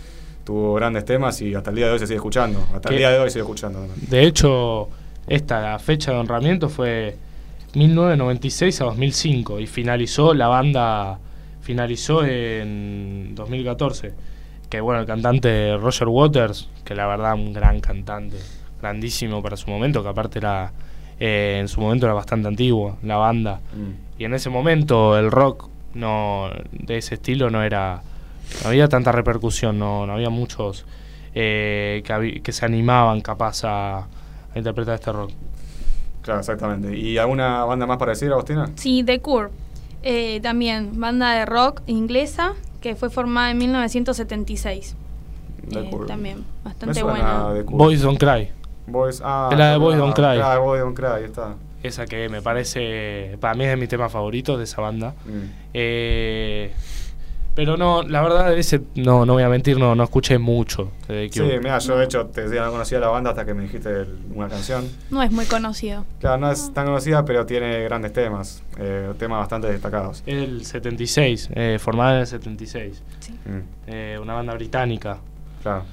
[0.45, 2.65] Tuvo grandes temas y hasta el día de hoy se sigue escuchando.
[2.73, 3.85] Hasta el día de hoy sigue escuchando.
[3.95, 4.87] De hecho,
[5.27, 7.17] esta la fecha de honramiento fue
[7.75, 11.19] 1996 a 2005 y finalizó la banda
[11.61, 14.13] finalizó en 2014
[14.69, 18.37] que bueno el cantante Roger Waters que la verdad un gran cantante
[18.81, 20.71] grandísimo para su momento que aparte era
[21.19, 24.21] eh, en su momento era bastante antiguo la banda Mm.
[24.21, 28.01] y en ese momento el rock no de ese estilo no era
[28.63, 30.85] no había tanta repercusión no, no había muchos
[31.35, 32.03] eh,
[32.43, 34.07] que, se animaban capaz a, a
[34.55, 35.31] interpretar este rock
[36.21, 36.95] Claro, exactamente.
[36.95, 38.69] ¿Y alguna banda más para decir, Agostina?
[38.75, 39.49] Sí, The Cure.
[40.03, 44.95] Eh, también banda de rock inglesa que fue formada en 1976.
[45.69, 47.49] The Eh, también, bastante buena.
[47.67, 48.49] Boys Don't Cry
[48.87, 50.37] Boys, ah, Es la de Boys Don't Cry.
[50.37, 51.53] Claro, Boys Don't Cry, está.
[51.83, 55.43] esa que me parece para mí es de mis temas favoritos de esa banda Mm.
[55.73, 56.73] Eh,
[57.55, 60.91] pero no la verdad de ese no no voy a mentir no no escuché mucho
[61.07, 63.53] de The Sí, mira, yo de hecho te decía, no conocía la banda hasta que
[63.53, 64.87] me dijiste el- una canción.
[65.09, 66.05] No es muy conocido.
[66.19, 70.23] Claro, no es tan conocida, pero tiene grandes temas, eh, temas bastante destacados.
[70.25, 73.01] el 76 eh, formada en el 76
[73.45, 75.17] Mm, Eh, una banda británica
[75.63, 75.83] claro,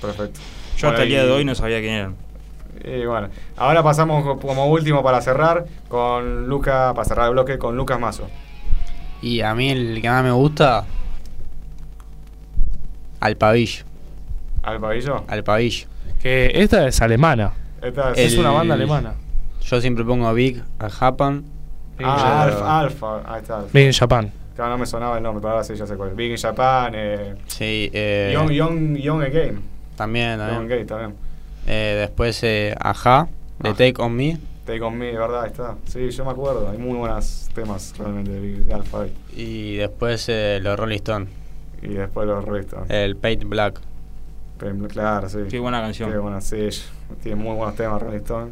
[0.00, 0.40] perfecto.
[0.78, 1.80] Yo hasta el día de hoy no sabía.
[1.80, 2.16] quién eran.
[2.84, 7.58] Y bueno, ahora pasamos co- como último para cerrar con Luca, para cerrar el bloque
[7.58, 8.28] con Lucas Mazo.
[9.22, 10.84] Y a mí el que más me gusta.
[13.20, 13.84] Al pavillo.
[14.62, 15.24] ¿Al pavillo?
[15.28, 15.86] Al pavillo.
[16.20, 17.52] que esta es alemana
[17.82, 19.14] Esta es El- una banda alemana
[19.62, 21.44] Yo siempre pongo Big al Japan.
[22.02, 23.58] Ah, Alfa, Alfa, ahí está.
[23.58, 23.68] Alfa.
[23.72, 26.14] Made in Japan Claro, no me sonaba el nombre, pero ahora sí ya sé cuál.
[26.14, 29.60] Big in Japan, eh, Sí, eh, Young, Young, Young Again.
[29.96, 30.72] también, Young también.
[30.72, 31.14] Again también.
[31.66, 33.28] Eh, después eh, Aja,
[33.60, 33.74] de Ah.
[33.74, 34.38] Take On Me.
[34.66, 35.42] Take on Me, ¿verdad?
[35.44, 35.76] Ahí está.
[35.86, 36.68] Sí, yo me acuerdo.
[36.68, 39.14] Hay muy buenos temas realmente de, Alphaville.
[39.34, 41.28] Y después eh, los Rolling Stones.
[41.82, 42.90] Y después los restos.
[42.90, 43.80] El Paint Black.
[44.58, 45.38] Pero, Claro, sí.
[45.48, 46.10] Qué buena canción.
[46.10, 46.68] Qué buena, sí.
[47.22, 48.50] Tiene muy buenos temas Rolling Stone.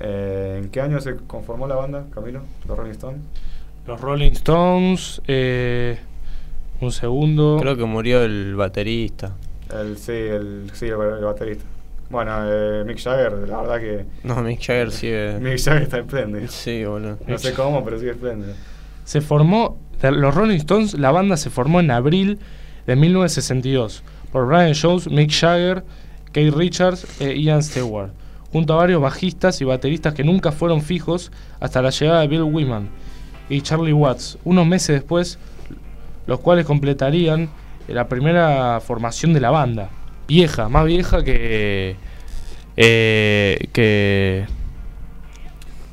[0.00, 2.42] Eh, ¿En qué año se conformó la banda, Camilo?
[2.68, 3.18] Los Rolling Stone.
[3.86, 5.22] Los Rolling Stones.
[5.26, 5.98] eh,
[6.80, 7.56] un segundo.
[7.60, 9.32] Creo que murió el baterista.
[9.72, 11.64] El, sí, el, sí, el, el baterista.
[12.08, 15.38] Bueno, eh, Mick Jagger, la verdad que No, Mick Jagger sigue.
[15.40, 16.48] Mick Jagger está espléndido.
[16.48, 17.18] Sí, boludo.
[17.26, 18.54] No sé cómo, pero sigue espléndido.
[19.04, 22.38] Se formó, los Rolling Stones, la banda se formó en abril
[22.86, 24.02] de 1962
[24.32, 25.84] por Brian Jones, Mick Jagger,
[26.32, 28.10] Keith Richards e Ian Stewart,
[28.52, 32.42] junto a varios bajistas y bateristas que nunca fueron fijos hasta la llegada de Bill
[32.42, 32.88] Wyman
[33.48, 35.38] y Charlie Watts, unos meses después,
[36.26, 37.48] los cuales completarían
[37.88, 39.88] la primera formación de la banda.
[40.28, 41.96] Vieja, más vieja que...
[42.76, 44.46] eh, que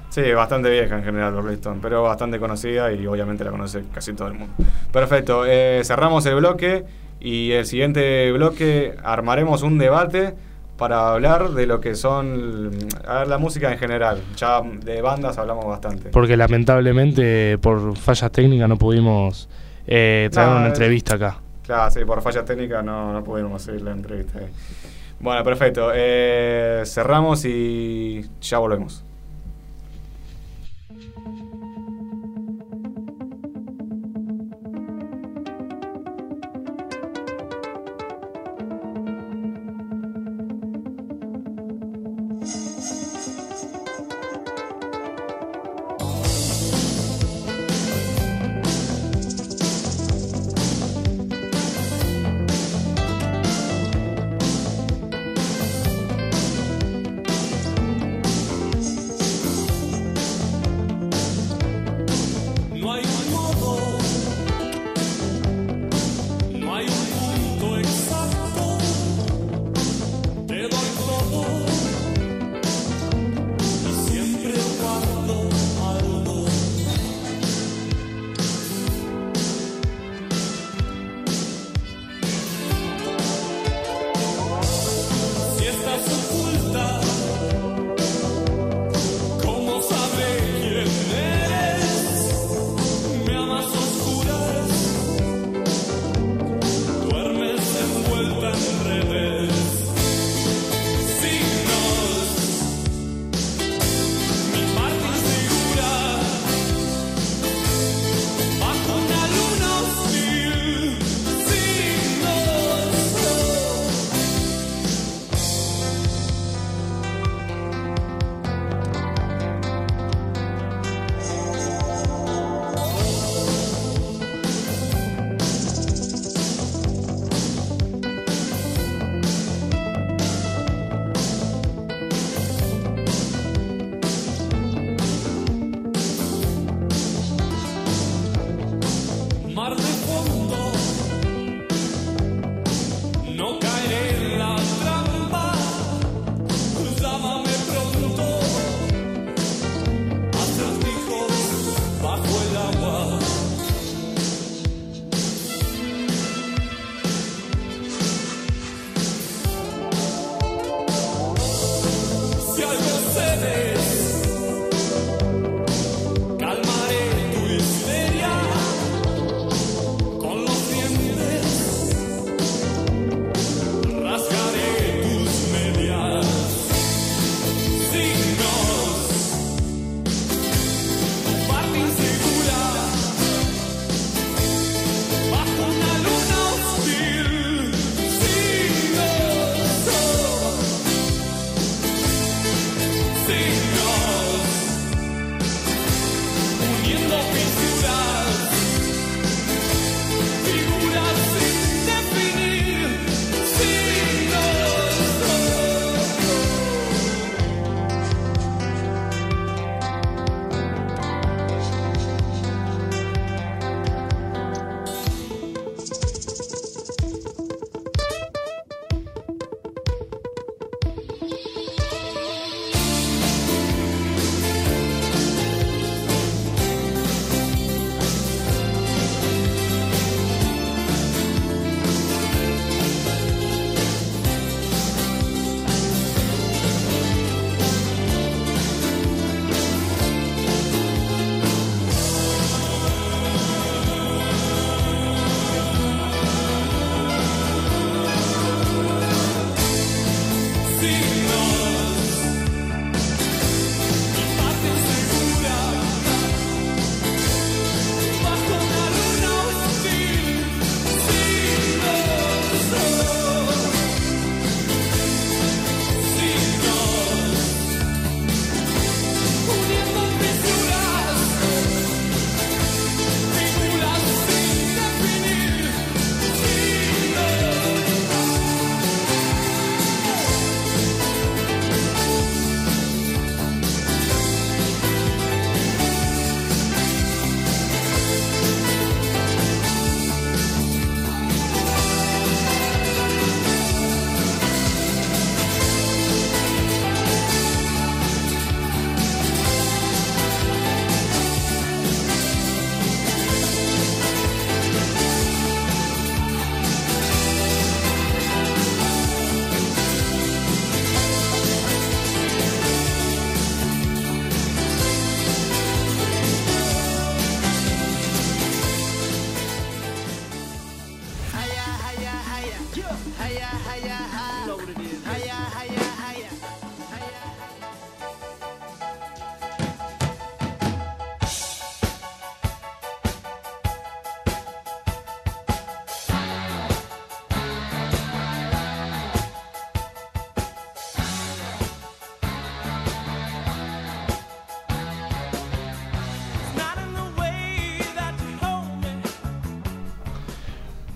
[0.09, 4.27] Sí, bastante vieja en general Rolling pero bastante conocida y obviamente la conoce casi todo
[4.27, 4.53] el mundo.
[4.91, 6.85] Perfecto, eh, cerramos el bloque
[7.19, 10.35] y el siguiente bloque armaremos un debate
[10.77, 12.71] para hablar de lo que son
[13.07, 14.21] a ver, la música en general.
[14.37, 16.09] Ya de bandas hablamos bastante.
[16.09, 19.49] porque lamentablemente por fallas técnicas no pudimos
[19.87, 21.37] eh, traer No, una entrevista acá.
[21.63, 24.39] Claro, sí, por fallas técnicas no, no pudimos seguir la entrevista.
[25.19, 25.91] Bueno, perfecto.
[25.93, 29.03] eh, cerramos y ya volvemos.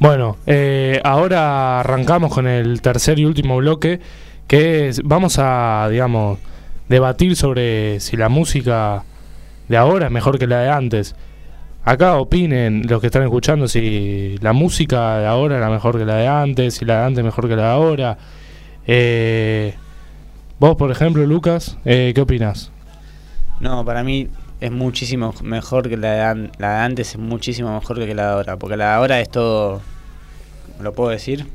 [0.08, 4.00] Bueno, eh, ahora arrancamos con el tercer y último bloque,
[4.48, 6.40] que es, vamos a, digamos,
[6.88, 9.04] debatir sobre si la música
[9.68, 11.14] de ahora es mejor que la de antes.
[11.84, 16.16] Acá opinen los que están escuchando si la música de ahora era mejor que la
[16.16, 18.18] de antes, si la de antes es mejor que la de ahora.
[18.88, 19.76] Eh,
[20.58, 22.72] vos, por ejemplo, Lucas, eh, ¿qué opinas?
[23.60, 24.30] No, para mí
[24.62, 28.32] es muchísimo mejor que la de, la de antes, es muchísimo mejor que la de
[28.32, 28.56] ahora.
[28.56, 29.82] Porque la de ahora es todo.
[30.82, 31.46] ¿Lo puedo decir?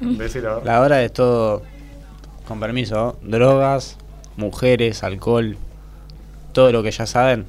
[0.00, 0.62] Decilo.
[0.64, 1.62] La de ahora es todo.
[2.46, 3.98] Con permiso, drogas,
[4.36, 5.56] mujeres, alcohol,
[6.52, 7.44] todo lo que ya saben.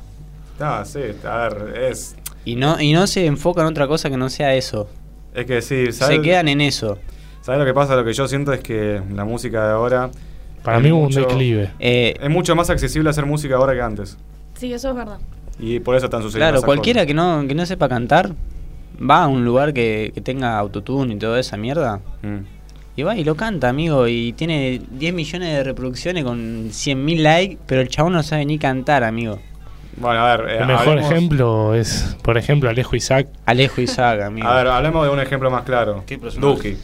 [0.59, 2.15] Ah, sí, a ver, es.
[2.43, 4.89] Y no, y no se enfocan en otra cosa que no sea eso.
[5.33, 6.19] Es que sí, Se ¿sabes?
[6.19, 6.97] quedan en eso.
[7.41, 7.95] ¿Sabes lo que pasa?
[7.95, 10.09] Lo que yo siento es que la música de ahora.
[10.63, 11.71] Para mí hubo un mucho- declive.
[11.79, 14.17] Eh, Es mucho más accesible hacer música ahora que antes.
[14.55, 15.19] Sí, eso es verdad.
[15.59, 16.51] Y por eso están sucediendo.
[16.53, 18.31] Claro, cualquiera que no, que no sepa cantar
[18.99, 21.99] va a un lugar que, que tenga autotune y toda esa mierda.
[22.21, 22.37] Mm.
[22.95, 24.07] Y va y lo canta, amigo.
[24.07, 28.57] Y tiene 10 millones de reproducciones con 100.000 likes, pero el chabón no sabe ni
[28.59, 29.39] cantar, amigo.
[29.97, 30.49] Bueno, a ver.
[30.49, 33.27] eh, El mejor hablemos- ejemplo es, por ejemplo, Alejo Isaac.
[33.45, 34.47] Alejo Isaac, amigo.
[34.47, 36.03] A ver, hablemos de un ejemplo más claro.
[36.05, 36.55] ¿Qué personaje?
[36.55, 36.77] Duki.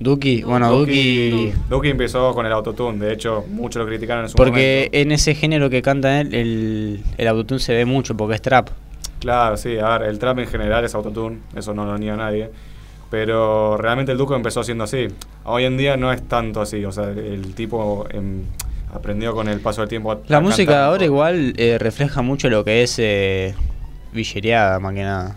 [0.00, 1.52] Duki, bueno, Duki.
[1.68, 3.04] Duki empezó con el autotune.
[3.04, 4.96] De hecho, muchos lo criticaron en su Porque momento.
[4.98, 8.70] en ese género que canta él, el, el autotune se ve mucho porque es trap.
[9.20, 12.50] Claro, sí, a ver, el trap en general es autotune, eso no lo niega nadie.
[13.10, 15.08] Pero realmente el Duco empezó siendo así.
[15.44, 18.42] Hoy en día no es tanto así, o sea, el tipo em,
[18.94, 20.12] aprendió con el paso del tiempo.
[20.12, 23.54] a- La música cantar ahora igual eh, refleja mucho lo que es eh,
[24.12, 25.36] villereada, más que nada.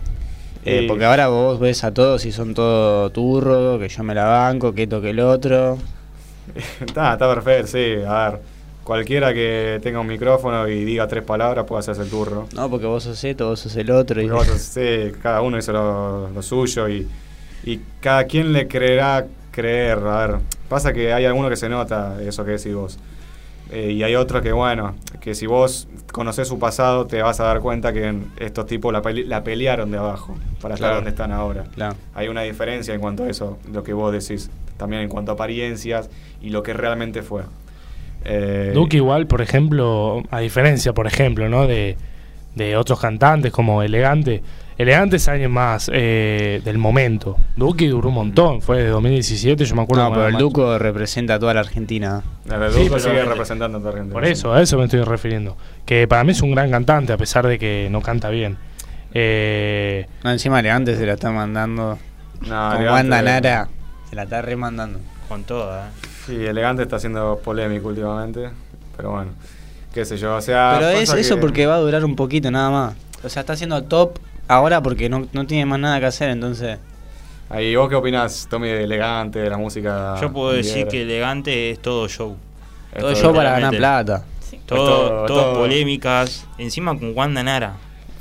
[0.64, 4.14] Eh, Y- Porque ahora vos ves a todos y son todo turro, que yo me
[4.14, 5.76] la banco, que esto que el otro.
[6.80, 8.40] está, está perfecto, sí, a ver.
[8.84, 12.46] Cualquiera que tenga un micrófono y diga tres palabras puede hacerse el turro.
[12.54, 14.20] No, porque vos sos esto, vos sos el otro.
[14.20, 14.28] Y...
[14.28, 17.08] Vos, sí, cada uno hizo lo, lo suyo y,
[17.64, 19.98] y cada quien le creerá creer.
[19.98, 20.36] A ver,
[20.68, 22.98] pasa que hay alguno que se nota eso que decís vos.
[23.70, 27.44] Eh, y hay otros que, bueno, que si vos conocés su pasado te vas a
[27.44, 31.32] dar cuenta que estos tipos la, pele- la pelearon de abajo para estar donde están
[31.32, 31.64] ahora.
[31.74, 31.96] Claro.
[32.14, 34.50] Hay una diferencia en cuanto a eso, lo que vos decís.
[34.76, 36.10] También en cuanto a apariencias
[36.42, 37.44] y lo que realmente fue.
[38.24, 41.66] Eh, Duki igual, por ejemplo, a diferencia, por ejemplo, ¿no?
[41.66, 41.96] De,
[42.54, 44.42] de otros cantantes como Elegante.
[44.76, 47.36] Elegante es alguien más eh, del momento.
[47.56, 50.04] Duki duró un montón, fue de 2017, yo me acuerdo.
[50.08, 52.22] No, pero el Duco representa a toda la Argentina.
[52.50, 54.12] el Sí, Duco sigue representando a toda Argentina.
[54.14, 55.56] Por eso, a eso me estoy refiriendo.
[55.86, 58.56] Que para mí es un gran cantante, a pesar de que no canta bien.
[59.12, 61.98] Eh, No, encima Elegante se la está mandando.
[62.40, 63.68] No, Como Elegante- banda Nara,
[64.10, 64.98] se la está remandando.
[65.28, 65.90] Con toda, ¿eh?
[66.26, 68.48] Sí, elegante está siendo polémico últimamente,
[68.96, 69.30] pero bueno,
[69.92, 70.76] qué sé yo, o sea...
[70.78, 72.94] Pero es eso que- porque va a durar un poquito nada más.
[73.22, 74.18] O sea, está haciendo top
[74.48, 76.78] ahora porque no, no tiene más nada que hacer, entonces...
[77.50, 80.16] Ahí, ¿vos qué opinás, Tommy, de elegante, de la música?
[80.20, 82.36] Yo puedo decir que elegante es todo show.
[82.92, 84.24] Es Todo todo yo para ganar plata.
[84.66, 86.46] Todo, todo- todo todo- polémicas.
[86.58, 87.74] Encima con Wanda Nara.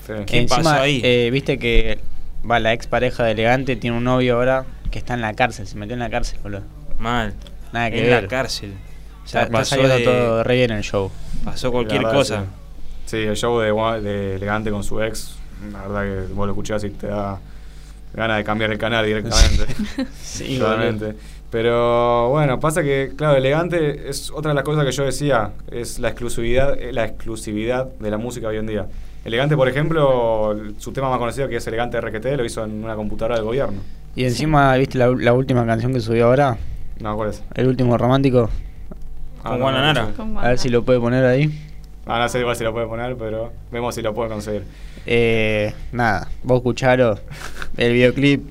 [0.06, 0.14] Sí.
[0.26, 1.00] ¿Qué Encima, pasó ahí?
[1.04, 2.00] eh, viste que
[2.50, 5.68] va la ex pareja de Elegante tiene un novio ahora que está en la cárcel,
[5.68, 6.64] se metió en la cárcel, boludo.
[7.00, 7.34] Mal.
[7.74, 8.24] Nada que en ver.
[8.24, 8.72] la cárcel.
[8.72, 11.12] O Está, sea, está pasó, saliendo de- todo re bien el show.
[11.44, 12.42] pasó cualquier verdad, cosa.
[12.42, 12.48] Sí.
[13.06, 15.36] Sí, el show de, elegante con su ex,
[15.72, 17.38] la verdad que vos lo escuchás y te da
[18.14, 19.66] ganas de cambiar el canal directamente.
[20.22, 21.14] Sí, Totalmente.
[21.52, 26.00] Pero bueno, pasa que, claro, elegante es otra de las cosas que yo decía, es
[26.00, 28.88] la exclusividad, eh, la exclusividad de la música hoy en día.
[29.24, 32.96] Elegante, por ejemplo, su tema más conocido que es Elegante RQT lo hizo en una
[32.96, 33.82] computadora del gobierno.
[34.16, 36.58] Y encima, ¿viste la, la última canción que subió ahora?
[37.00, 37.44] No, ¿cuál es?
[37.56, 38.50] El último romántico.
[39.42, 40.10] Con no, Juana Nara.
[40.42, 41.52] A ver si lo puede poner ahí.
[42.06, 44.64] Ah, no sé igual si lo puede poner, pero vemos si lo puede conseguir.
[45.06, 47.18] Eh, nada, vos escuchalo.
[47.78, 48.44] El videoclip.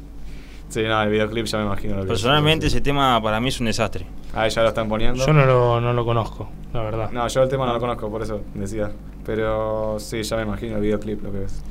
[0.68, 2.72] Sí, no, el videoclip ya me imagino lo que Personalmente es.
[2.72, 4.06] ese tema para mí es un desastre.
[4.34, 5.24] Ah, ya lo están poniendo.
[5.26, 7.10] yo no lo, no lo conozco, la verdad.
[7.10, 8.90] No, yo el tema no lo conozco, por eso decía.
[9.26, 11.62] Pero sí, ya me imagino el videoclip lo que es.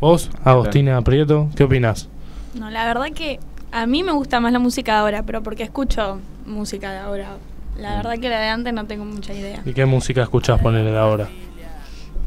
[0.00, 2.08] ¿Vos, Agostina Prieto, qué opinás?
[2.54, 3.38] No, la verdad que
[3.72, 7.36] a mí me gusta más la música de ahora, pero porque escucho música de ahora.
[7.78, 9.62] La verdad que la de antes no tengo mucha idea.
[9.64, 11.28] ¿Y qué música escuchás ponerle de ahora?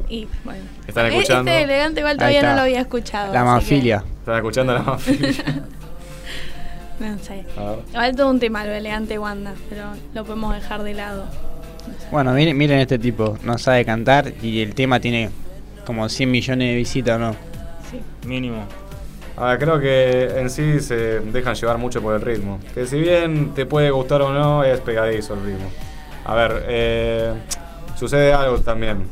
[0.10, 0.64] Y bueno.
[0.88, 1.52] Están E- escuchando.
[1.52, 3.34] Este elegante igual todavía no lo había escuchado.
[3.34, 4.04] La así que- mafilia.
[4.20, 5.16] ¿Están escuchando la mafia?
[7.00, 7.44] No sé.
[7.58, 7.80] A ver.
[7.90, 11.26] Igual todo un tema lo de elegante Wanda, pero lo podemos dejar de lado.
[12.12, 13.38] Bueno, miren, miren este tipo.
[13.44, 15.30] No sabe cantar y el tema tiene
[15.86, 17.36] como 100 millones de visitas, ¿no?
[18.26, 18.64] Mínimo.
[19.36, 22.60] A ver, creo que en sí se dejan llevar mucho por el ritmo.
[22.74, 25.70] Que si bien te puede gustar o no, es pegadizo el ritmo.
[26.26, 27.34] A ver, eh,
[27.98, 29.04] sucede algo también.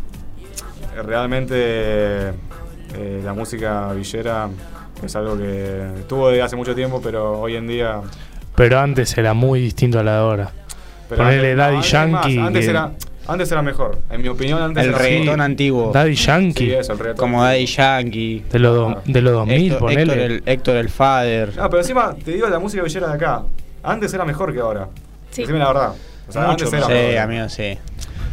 [1.03, 4.49] Realmente eh, la música villera
[5.03, 8.01] Es algo que tuvo desde hace mucho tiempo, pero hoy en día.
[8.55, 10.51] Pero antes era muy distinto a la de ahora.
[11.09, 12.39] Pero Ponerle antes- Daddy no, antes es más, Yankee.
[12.39, 12.91] Antes, que- era,
[13.31, 13.99] antes era mejor.
[14.09, 15.41] En mi opinión, antes El era reggaetón mejor.
[15.41, 15.91] antiguo.
[15.93, 16.65] Daddy Yankee.
[16.65, 17.17] Sí, eso, el reggaetón.
[17.29, 18.43] Como Daddy Yankee.
[18.51, 20.01] De los, do- de los 2000, Héctor, ponele.
[20.13, 21.55] Héctor el, Héctor el Father.
[21.57, 23.43] No, pero encima, te digo la música villera de acá.
[23.83, 24.87] Antes era mejor que ahora.
[25.31, 25.41] Sí.
[25.41, 25.93] Decime la verdad.
[26.27, 27.17] O sea, Mucho antes era Sí, mejor.
[27.19, 27.77] amigo, sí.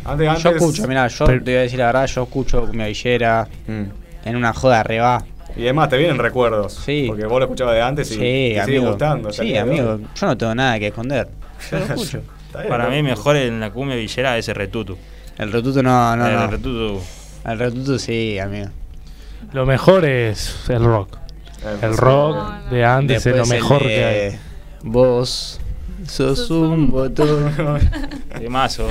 [0.04, 2.60] Antes, antes, Yo escucho, mira, yo Pero- te voy a decir la verdad, yo escucho
[2.66, 3.82] cumbia villera Mm.
[4.28, 5.24] en una joda re va.
[5.56, 6.74] Y además te vienen recuerdos.
[6.84, 7.04] Sí.
[7.08, 8.86] Porque vos lo escuchabas de antes y Sí, te sigue amigo.
[8.88, 9.32] gustando.
[9.32, 11.28] Sí, amigo, yo no tengo nada que esconder.
[11.70, 12.22] Yo lo escucho.
[12.52, 14.96] Para mí mejor en la cumbia villera es el retutu.
[15.36, 16.46] El retuto no, no, el no.
[16.48, 17.00] retutu.
[17.44, 18.68] El retuto sí, amigo.
[19.52, 21.16] Lo mejor es el rock.
[21.64, 22.70] Eh, El rock No, no.
[22.70, 24.38] de antes es lo el mejor de que hay.
[24.82, 25.60] Vos
[26.06, 27.52] sos un botón.
[28.38, 28.88] De mazo.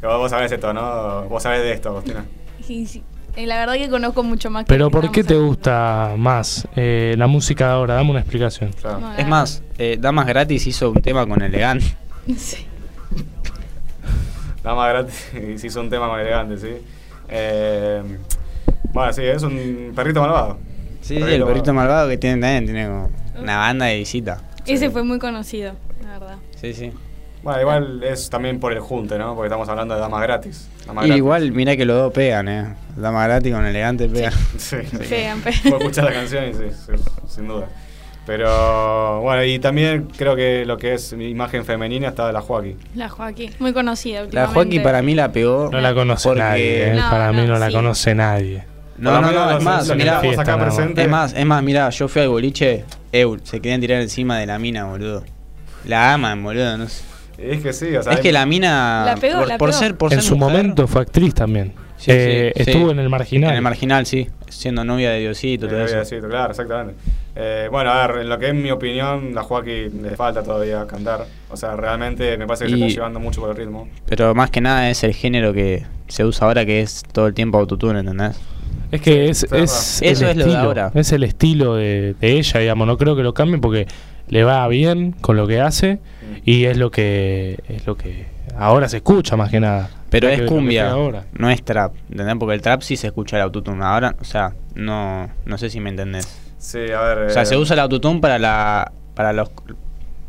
[0.00, 1.24] Que vos sabés esto, ¿no?
[1.28, 2.24] Vos sabés de esto, Agustina.
[2.62, 3.02] Sí, sí.
[3.36, 7.14] Eh, la verdad que conozco mucho más que Pero ¿por qué te gusta más eh,
[7.18, 7.94] la música de ahora?
[7.94, 8.70] Dame una explicación.
[8.80, 9.00] Claro.
[9.00, 11.82] No, la Es más, eh, Damas Gratis hizo un tema con Elegant.
[12.38, 12.66] Sí.
[14.64, 16.82] Más gratis y se hizo un tema con elegante, ¿sí?
[17.28, 18.02] Eh,
[18.92, 20.58] bueno, sí, es un perrito malvado.
[21.00, 23.10] Sí, sí, el perrito malvado que tiene también, tiene como
[23.40, 24.40] una banda de visita.
[24.66, 26.36] Ese fue muy conocido, la verdad.
[26.60, 26.92] Sí, sí.
[27.42, 29.34] Bueno, igual es también por el junte, ¿no?
[29.34, 30.66] Porque estamos hablando de damas gratis.
[30.86, 31.18] Damas Y gratis.
[31.18, 32.74] igual, mirá que los dos pegan, eh.
[32.96, 34.32] Damas Gratis con Elegante pegan.
[34.56, 34.96] Sí, sí.
[34.96, 35.60] Pegan, pegan.
[35.64, 36.92] Puedo escuchar la canción y sí, sí,
[37.28, 37.68] sin duda.
[38.26, 42.40] Pero bueno, y también creo que lo que es mi imagen femenina está de la
[42.40, 42.78] Joaquín.
[42.94, 44.46] La Joaquín, muy conocida La.
[44.46, 45.68] Joaquín para mí la pegó.
[45.70, 46.90] No la conoce porque- nadie.
[46.90, 47.72] eh, No, Para mí no, no la sí.
[47.74, 48.64] conoce nadie.
[48.96, 50.22] No, no, no, es más, mirá.
[50.24, 54.46] Es más, es más, mirá, yo fui al boliche, Eul, se querían tirar encima de
[54.46, 55.24] la mina, boludo.
[55.86, 57.04] La aman, boludo, no sé.
[57.36, 59.78] Es que sí, o sea, Es que la mina, La pegó, por, la por pegó.
[59.80, 61.72] ser, por en ser su mujer- momento fue actriz también.
[61.96, 62.70] Sí, Eh, sí, sí.
[62.70, 63.50] estuvo en el marginal.
[63.50, 66.04] En el marginal, sí, siendo novia de Diosito, todo había eso.
[66.04, 66.94] sido, claro, exactamente.
[67.36, 70.86] Eh, bueno, a ver, en lo que es mi opinión, la Joaquín le falta todavía
[70.86, 71.24] cantar.
[71.50, 73.88] O sea, realmente me parece que se Y- está llevando mucho por el ritmo.
[74.06, 77.34] Pero más que nada es el género que se usa ahora, que es todo el
[77.34, 78.36] tiempo autotune, ¿entendés?
[78.92, 80.90] Es que es, Sí, es Eso es lo de estilo, ahora.
[80.94, 82.86] Es el estilo de, de ella, digamos.
[82.86, 83.86] No creo que lo cambie porque
[84.28, 85.98] le va bien con lo que hace
[86.44, 88.26] y es lo que es lo que
[88.56, 89.90] ahora se escucha más que nada.
[90.20, 91.24] Pero es cumbia, ahora.
[91.32, 92.36] no es trap, ¿entendés?
[92.38, 93.84] Porque el trap sí se escucha el autotune.
[93.84, 96.40] Ahora, o sea, no, no sé si me entendés.
[96.58, 97.18] Sí, a ver.
[97.26, 99.50] O sea, eh, se usa el autotune para la para los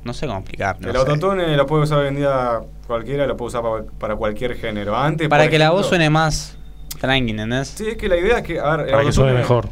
[0.04, 0.80] no sé cómo explicar.
[0.80, 4.16] no el autotune lo puede usar hoy en día cualquiera, lo puede usar para, para
[4.16, 4.96] cualquier género.
[4.96, 6.58] Antes, Para que la voz suene más
[7.00, 7.70] tranqui, ¿entendés?
[7.70, 9.68] Sí, es que la idea es que, a ver, Para que suene mejor.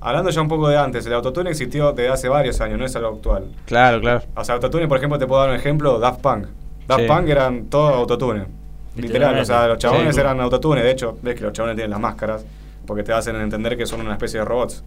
[0.00, 2.94] Hablando ya un poco de antes, el autotune existió desde hace varios años, no es
[2.96, 3.46] algo actual.
[3.66, 4.22] Claro, claro.
[4.34, 6.46] O sea, autotune, por ejemplo, te puedo dar un ejemplo, Daft Punk.
[6.88, 7.06] Daft Sí.
[7.06, 8.46] Punk eran todo autotune.
[8.96, 10.20] Literal, o sea, los chabones Sí.
[10.20, 10.82] eran autotune.
[10.82, 12.44] De hecho, ves que los chabones tienen las máscaras
[12.86, 14.82] porque te hacen entender que son una especie de robots.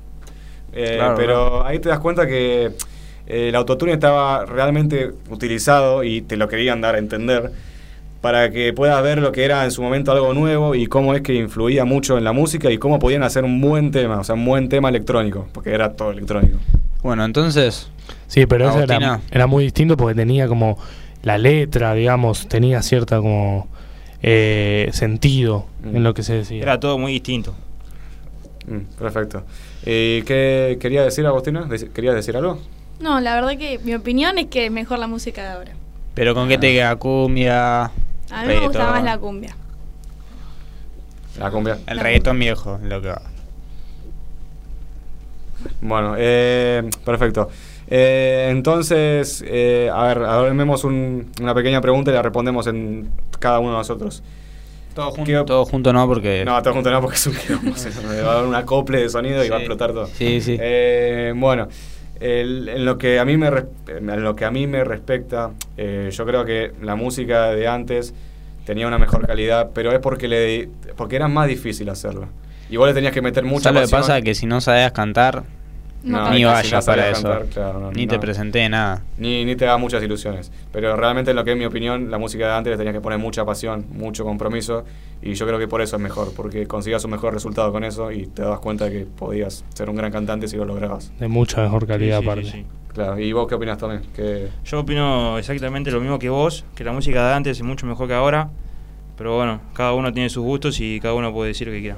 [0.74, 2.66] Eh, Claro, pero ahí te das cuenta que
[3.28, 7.52] eh, el autotune estaba realmente utilizado y te lo querían dar a entender
[8.22, 11.22] para que puedas ver lo que era en su momento algo nuevo y cómo es
[11.22, 14.36] que influía mucho en la música y cómo podían hacer un buen tema, o sea,
[14.36, 16.58] un buen tema electrónico, porque era todo electrónico.
[17.04, 17.90] Bueno, entonces,
[18.28, 20.78] Sí, pero eso era, era muy distinto porque tenía como
[21.24, 23.68] la letra, digamos, tenía cierta como
[24.28, 25.98] eh, sentido Mm.
[25.98, 26.64] en lo que se decía.
[26.64, 27.54] Era todo muy distinto.
[28.68, 29.44] Mm, perfecto.
[29.86, 31.66] ¿Y qué quería decir, Agustina?
[31.68, 32.58] Deci- ¿Querías decir algo?
[33.00, 35.72] No, la verdad que mi opinión es que es mejor la música de ahora.
[36.16, 37.90] pero con qué te queda cumbia, A
[38.42, 39.56] mí me gusta más la cumbia.
[41.38, 41.78] La cumbia.
[41.86, 43.22] el reggaetón viejo, lo que va.
[45.82, 47.50] Bueno, eh, perfecto.
[47.90, 53.10] Eh, entonces, eh, a ver, ahora vemos un- una pequeña pregunta y la respondemos en
[53.40, 54.24] cada uno de nosotros.
[54.96, 57.72] Todo ¿Qué- junto, todo junto no, porque No, todo junto no, porque es un quilombo.
[58.26, 59.64] va a dar un acople de sonido y va a Sí.
[59.66, 60.08] explotar todo.
[60.08, 60.58] Sí, sí.
[60.60, 61.68] Eh, bueno,
[62.20, 63.48] el- en, lo que a mí me
[63.88, 68.14] en lo que a mí me respecta, eh, yo creo que la música de antes
[68.66, 72.30] tenía una mejor calidad, pero es porque le porque era más difícil hacerla.
[72.70, 74.02] Y vos le tenías que meter mucha ¿Sabes lo que pasión.
[74.16, 74.22] pasa?
[74.22, 75.44] Que si no sabías cantar,
[76.06, 77.24] No, ni vayas para eso.
[77.24, 78.12] cantar, claro, no, ni no.
[78.14, 79.02] te presenté nada.
[79.18, 80.52] Ni, ni te da muchas ilusiones.
[80.72, 83.02] Pero realmente en lo que es mi opinión, la música de antes le tenías que
[83.02, 84.84] poner mucha pasión, mucho compromiso.
[85.22, 88.12] Y yo creo que por eso es mejor, porque conseguías un mejor resultado con eso
[88.12, 91.12] y te das cuenta que podías ser un gran cantante si lo lograbas.
[91.20, 92.46] De mucha mejor calidad Sí, sí, aparte.
[92.46, 92.66] sí, sí.
[92.94, 94.04] Claro, ¿y vos qué opinas también?
[94.16, 97.86] Que Yo opino exactamente lo mismo que vos, que la música de antes es mucho
[97.88, 98.50] mejor que ahora.
[99.18, 101.98] Pero bueno, cada uno tiene sus gustos y cada uno puede decir lo que quiera.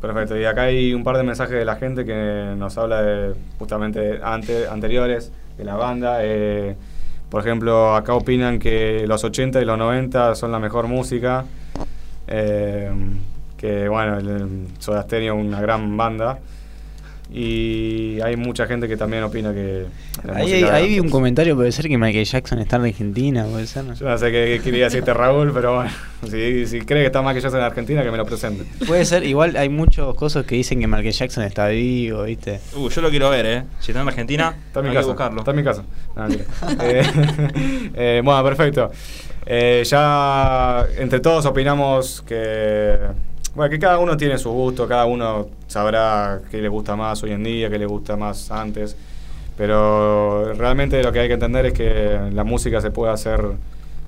[0.00, 3.34] Perfecto, y acá hay un par de mensajes de la gente que nos habla de
[3.58, 6.18] justamente ante, anteriores de la banda.
[6.22, 6.76] eh,
[7.28, 11.44] por ejemplo, acá opinan que los 80 y los 90 son la mejor música.
[12.28, 12.90] eh,
[13.56, 16.38] que bueno, el, el una gran banda.
[17.30, 19.84] Y hay mucha gente que también opina que.
[20.24, 23.44] la Ahí, música ahí vi un comentario, puede ser que Michael Jackson está en Argentina,
[23.44, 23.84] puede ser.
[23.84, 23.92] ¿no?
[23.94, 25.90] Yo no sé qué quería decirte Raúl, pero bueno,
[26.30, 28.64] si, si cree que está más que yo en Argentina, que me lo presente.
[28.86, 32.60] Puede ser, igual hay muchos cosas que dicen que Michael Jackson está vivo, ¿viste?
[32.74, 33.62] Uh, yo lo quiero ver, ¿eh?
[33.80, 35.06] Si está en Argentina, Está en mi hay casa.
[35.06, 35.38] que buscarlo.
[35.40, 35.84] Está en mi casa.
[36.16, 36.26] No.
[36.82, 37.02] Eh,
[37.94, 38.90] eh, bueno, perfecto.
[39.46, 42.96] Eh, ya entre todos opinamos que.
[43.58, 47.32] Bueno, que cada uno tiene su gusto, cada uno sabrá qué le gusta más hoy
[47.32, 48.96] en día, qué le gusta más antes.
[49.56, 53.40] Pero realmente lo que hay que entender es que la música se puede hacer.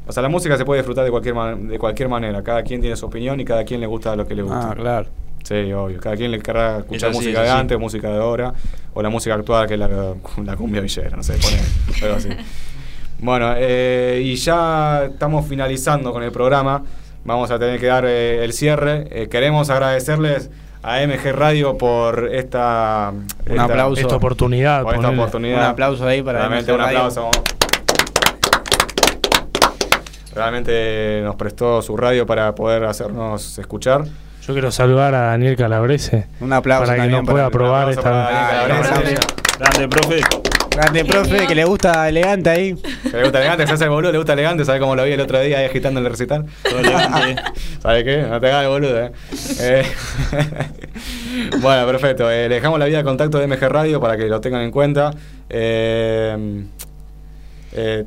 [0.07, 2.44] O sea, la música se puede disfrutar de cualquier, ma- de cualquier manera.
[2.44, 4.70] Cada quien tiene su opinión y cada quien le gusta lo que le gusta.
[4.70, 5.09] Ah, claro.
[5.42, 5.98] Sí, obvio.
[5.98, 7.53] Cada quien le querrá escuchar música de sí.
[7.53, 8.55] antes, música de ahora,
[8.94, 9.88] o la música actual, que es la,
[10.44, 11.59] la cumbia villera, no sé, pone
[12.05, 12.28] algo así.
[13.22, 16.82] Bueno, eh, y ya estamos finalizando con el programa.
[17.24, 19.06] Vamos a tener que dar eh, el cierre.
[19.10, 20.50] Eh, queremos agradecerles
[20.82, 23.12] a MG Radio por esta,
[23.44, 24.00] esta- aplauso.
[24.00, 24.82] Esta oportunidad.
[24.82, 25.58] por esta oportunidad.
[25.58, 26.98] Un aplauso ahí para Realmente MG un Radio.
[26.98, 27.30] aplauso.
[30.34, 34.04] Realmente nos prestó su radio para poder hacernos escuchar.
[34.46, 36.26] Yo quiero saludar a Daniel Calabrese.
[36.40, 38.10] Un aplauso para que nos pueda probar esta.
[38.10, 39.18] Daniel Calabrese.
[39.58, 40.20] Grande, profe.
[40.80, 42.74] Grande profe, que le gusta elegante ahí.
[42.74, 45.12] Que le gusta elegante, se hace el boludo, le gusta elegante, ¿sabes cómo lo vi
[45.12, 46.46] el otro día ahí agitando el recital?
[47.82, 48.22] ¿Sabes qué?
[48.22, 49.12] No te hagas el boludo, eh.
[49.60, 49.84] Eh,
[51.60, 52.30] bueno, perfecto.
[52.30, 54.70] Eh, le dejamos la vía de contacto de MG Radio para que lo tengan en
[54.70, 55.10] cuenta.
[55.50, 56.64] Eh,
[57.72, 58.04] eh,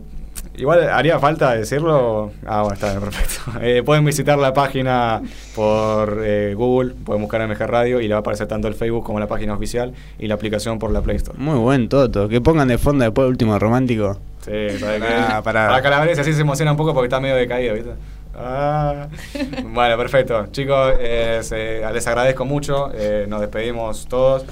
[0.56, 2.32] igual haría falta decirlo.
[2.46, 3.34] Ah, bueno, está bien, perfecto.
[3.62, 5.22] Eh, pueden visitar la página
[5.56, 9.04] por eh, Google, pueden buscar MG Radio y le va a aparecer tanto el Facebook
[9.06, 11.38] como la página oficial y la aplicación por la Play Store.
[11.38, 12.28] Muy buen Toto.
[12.30, 14.18] Que pongan de fondo después el último romántico.
[14.42, 15.14] Sí, ¿sabes qué?
[15.16, 17.92] Ah, para- Para Calabrese así se emociona un poco porque está medio decaído, ¿viste?
[18.36, 19.08] Ah.
[19.64, 20.48] Bueno, perfecto.
[20.52, 22.90] Chicos, eh, se- les agradezco mucho.
[22.94, 24.46] eh, nos despedimos todos.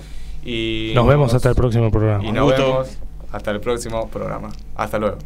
[0.44, 2.24] Y Nos vemos hasta el próximo programa.
[2.24, 2.62] Y Un nos gusto.
[2.68, 2.98] vemos
[3.32, 4.50] hasta el próximo programa.
[4.76, 5.18] Hasta luego.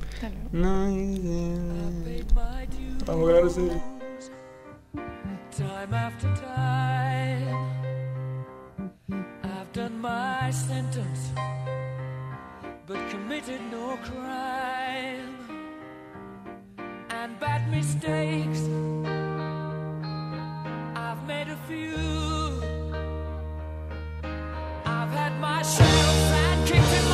[3.06, 3.96] Vamos, Calabrese.
[5.58, 7.56] time after time.
[9.44, 11.32] I've done my sentence,
[12.86, 15.38] but committed no crime.
[17.10, 18.62] And bad mistakes,
[20.96, 21.96] I've made a few.
[24.86, 27.05] I've had my share of sand kicked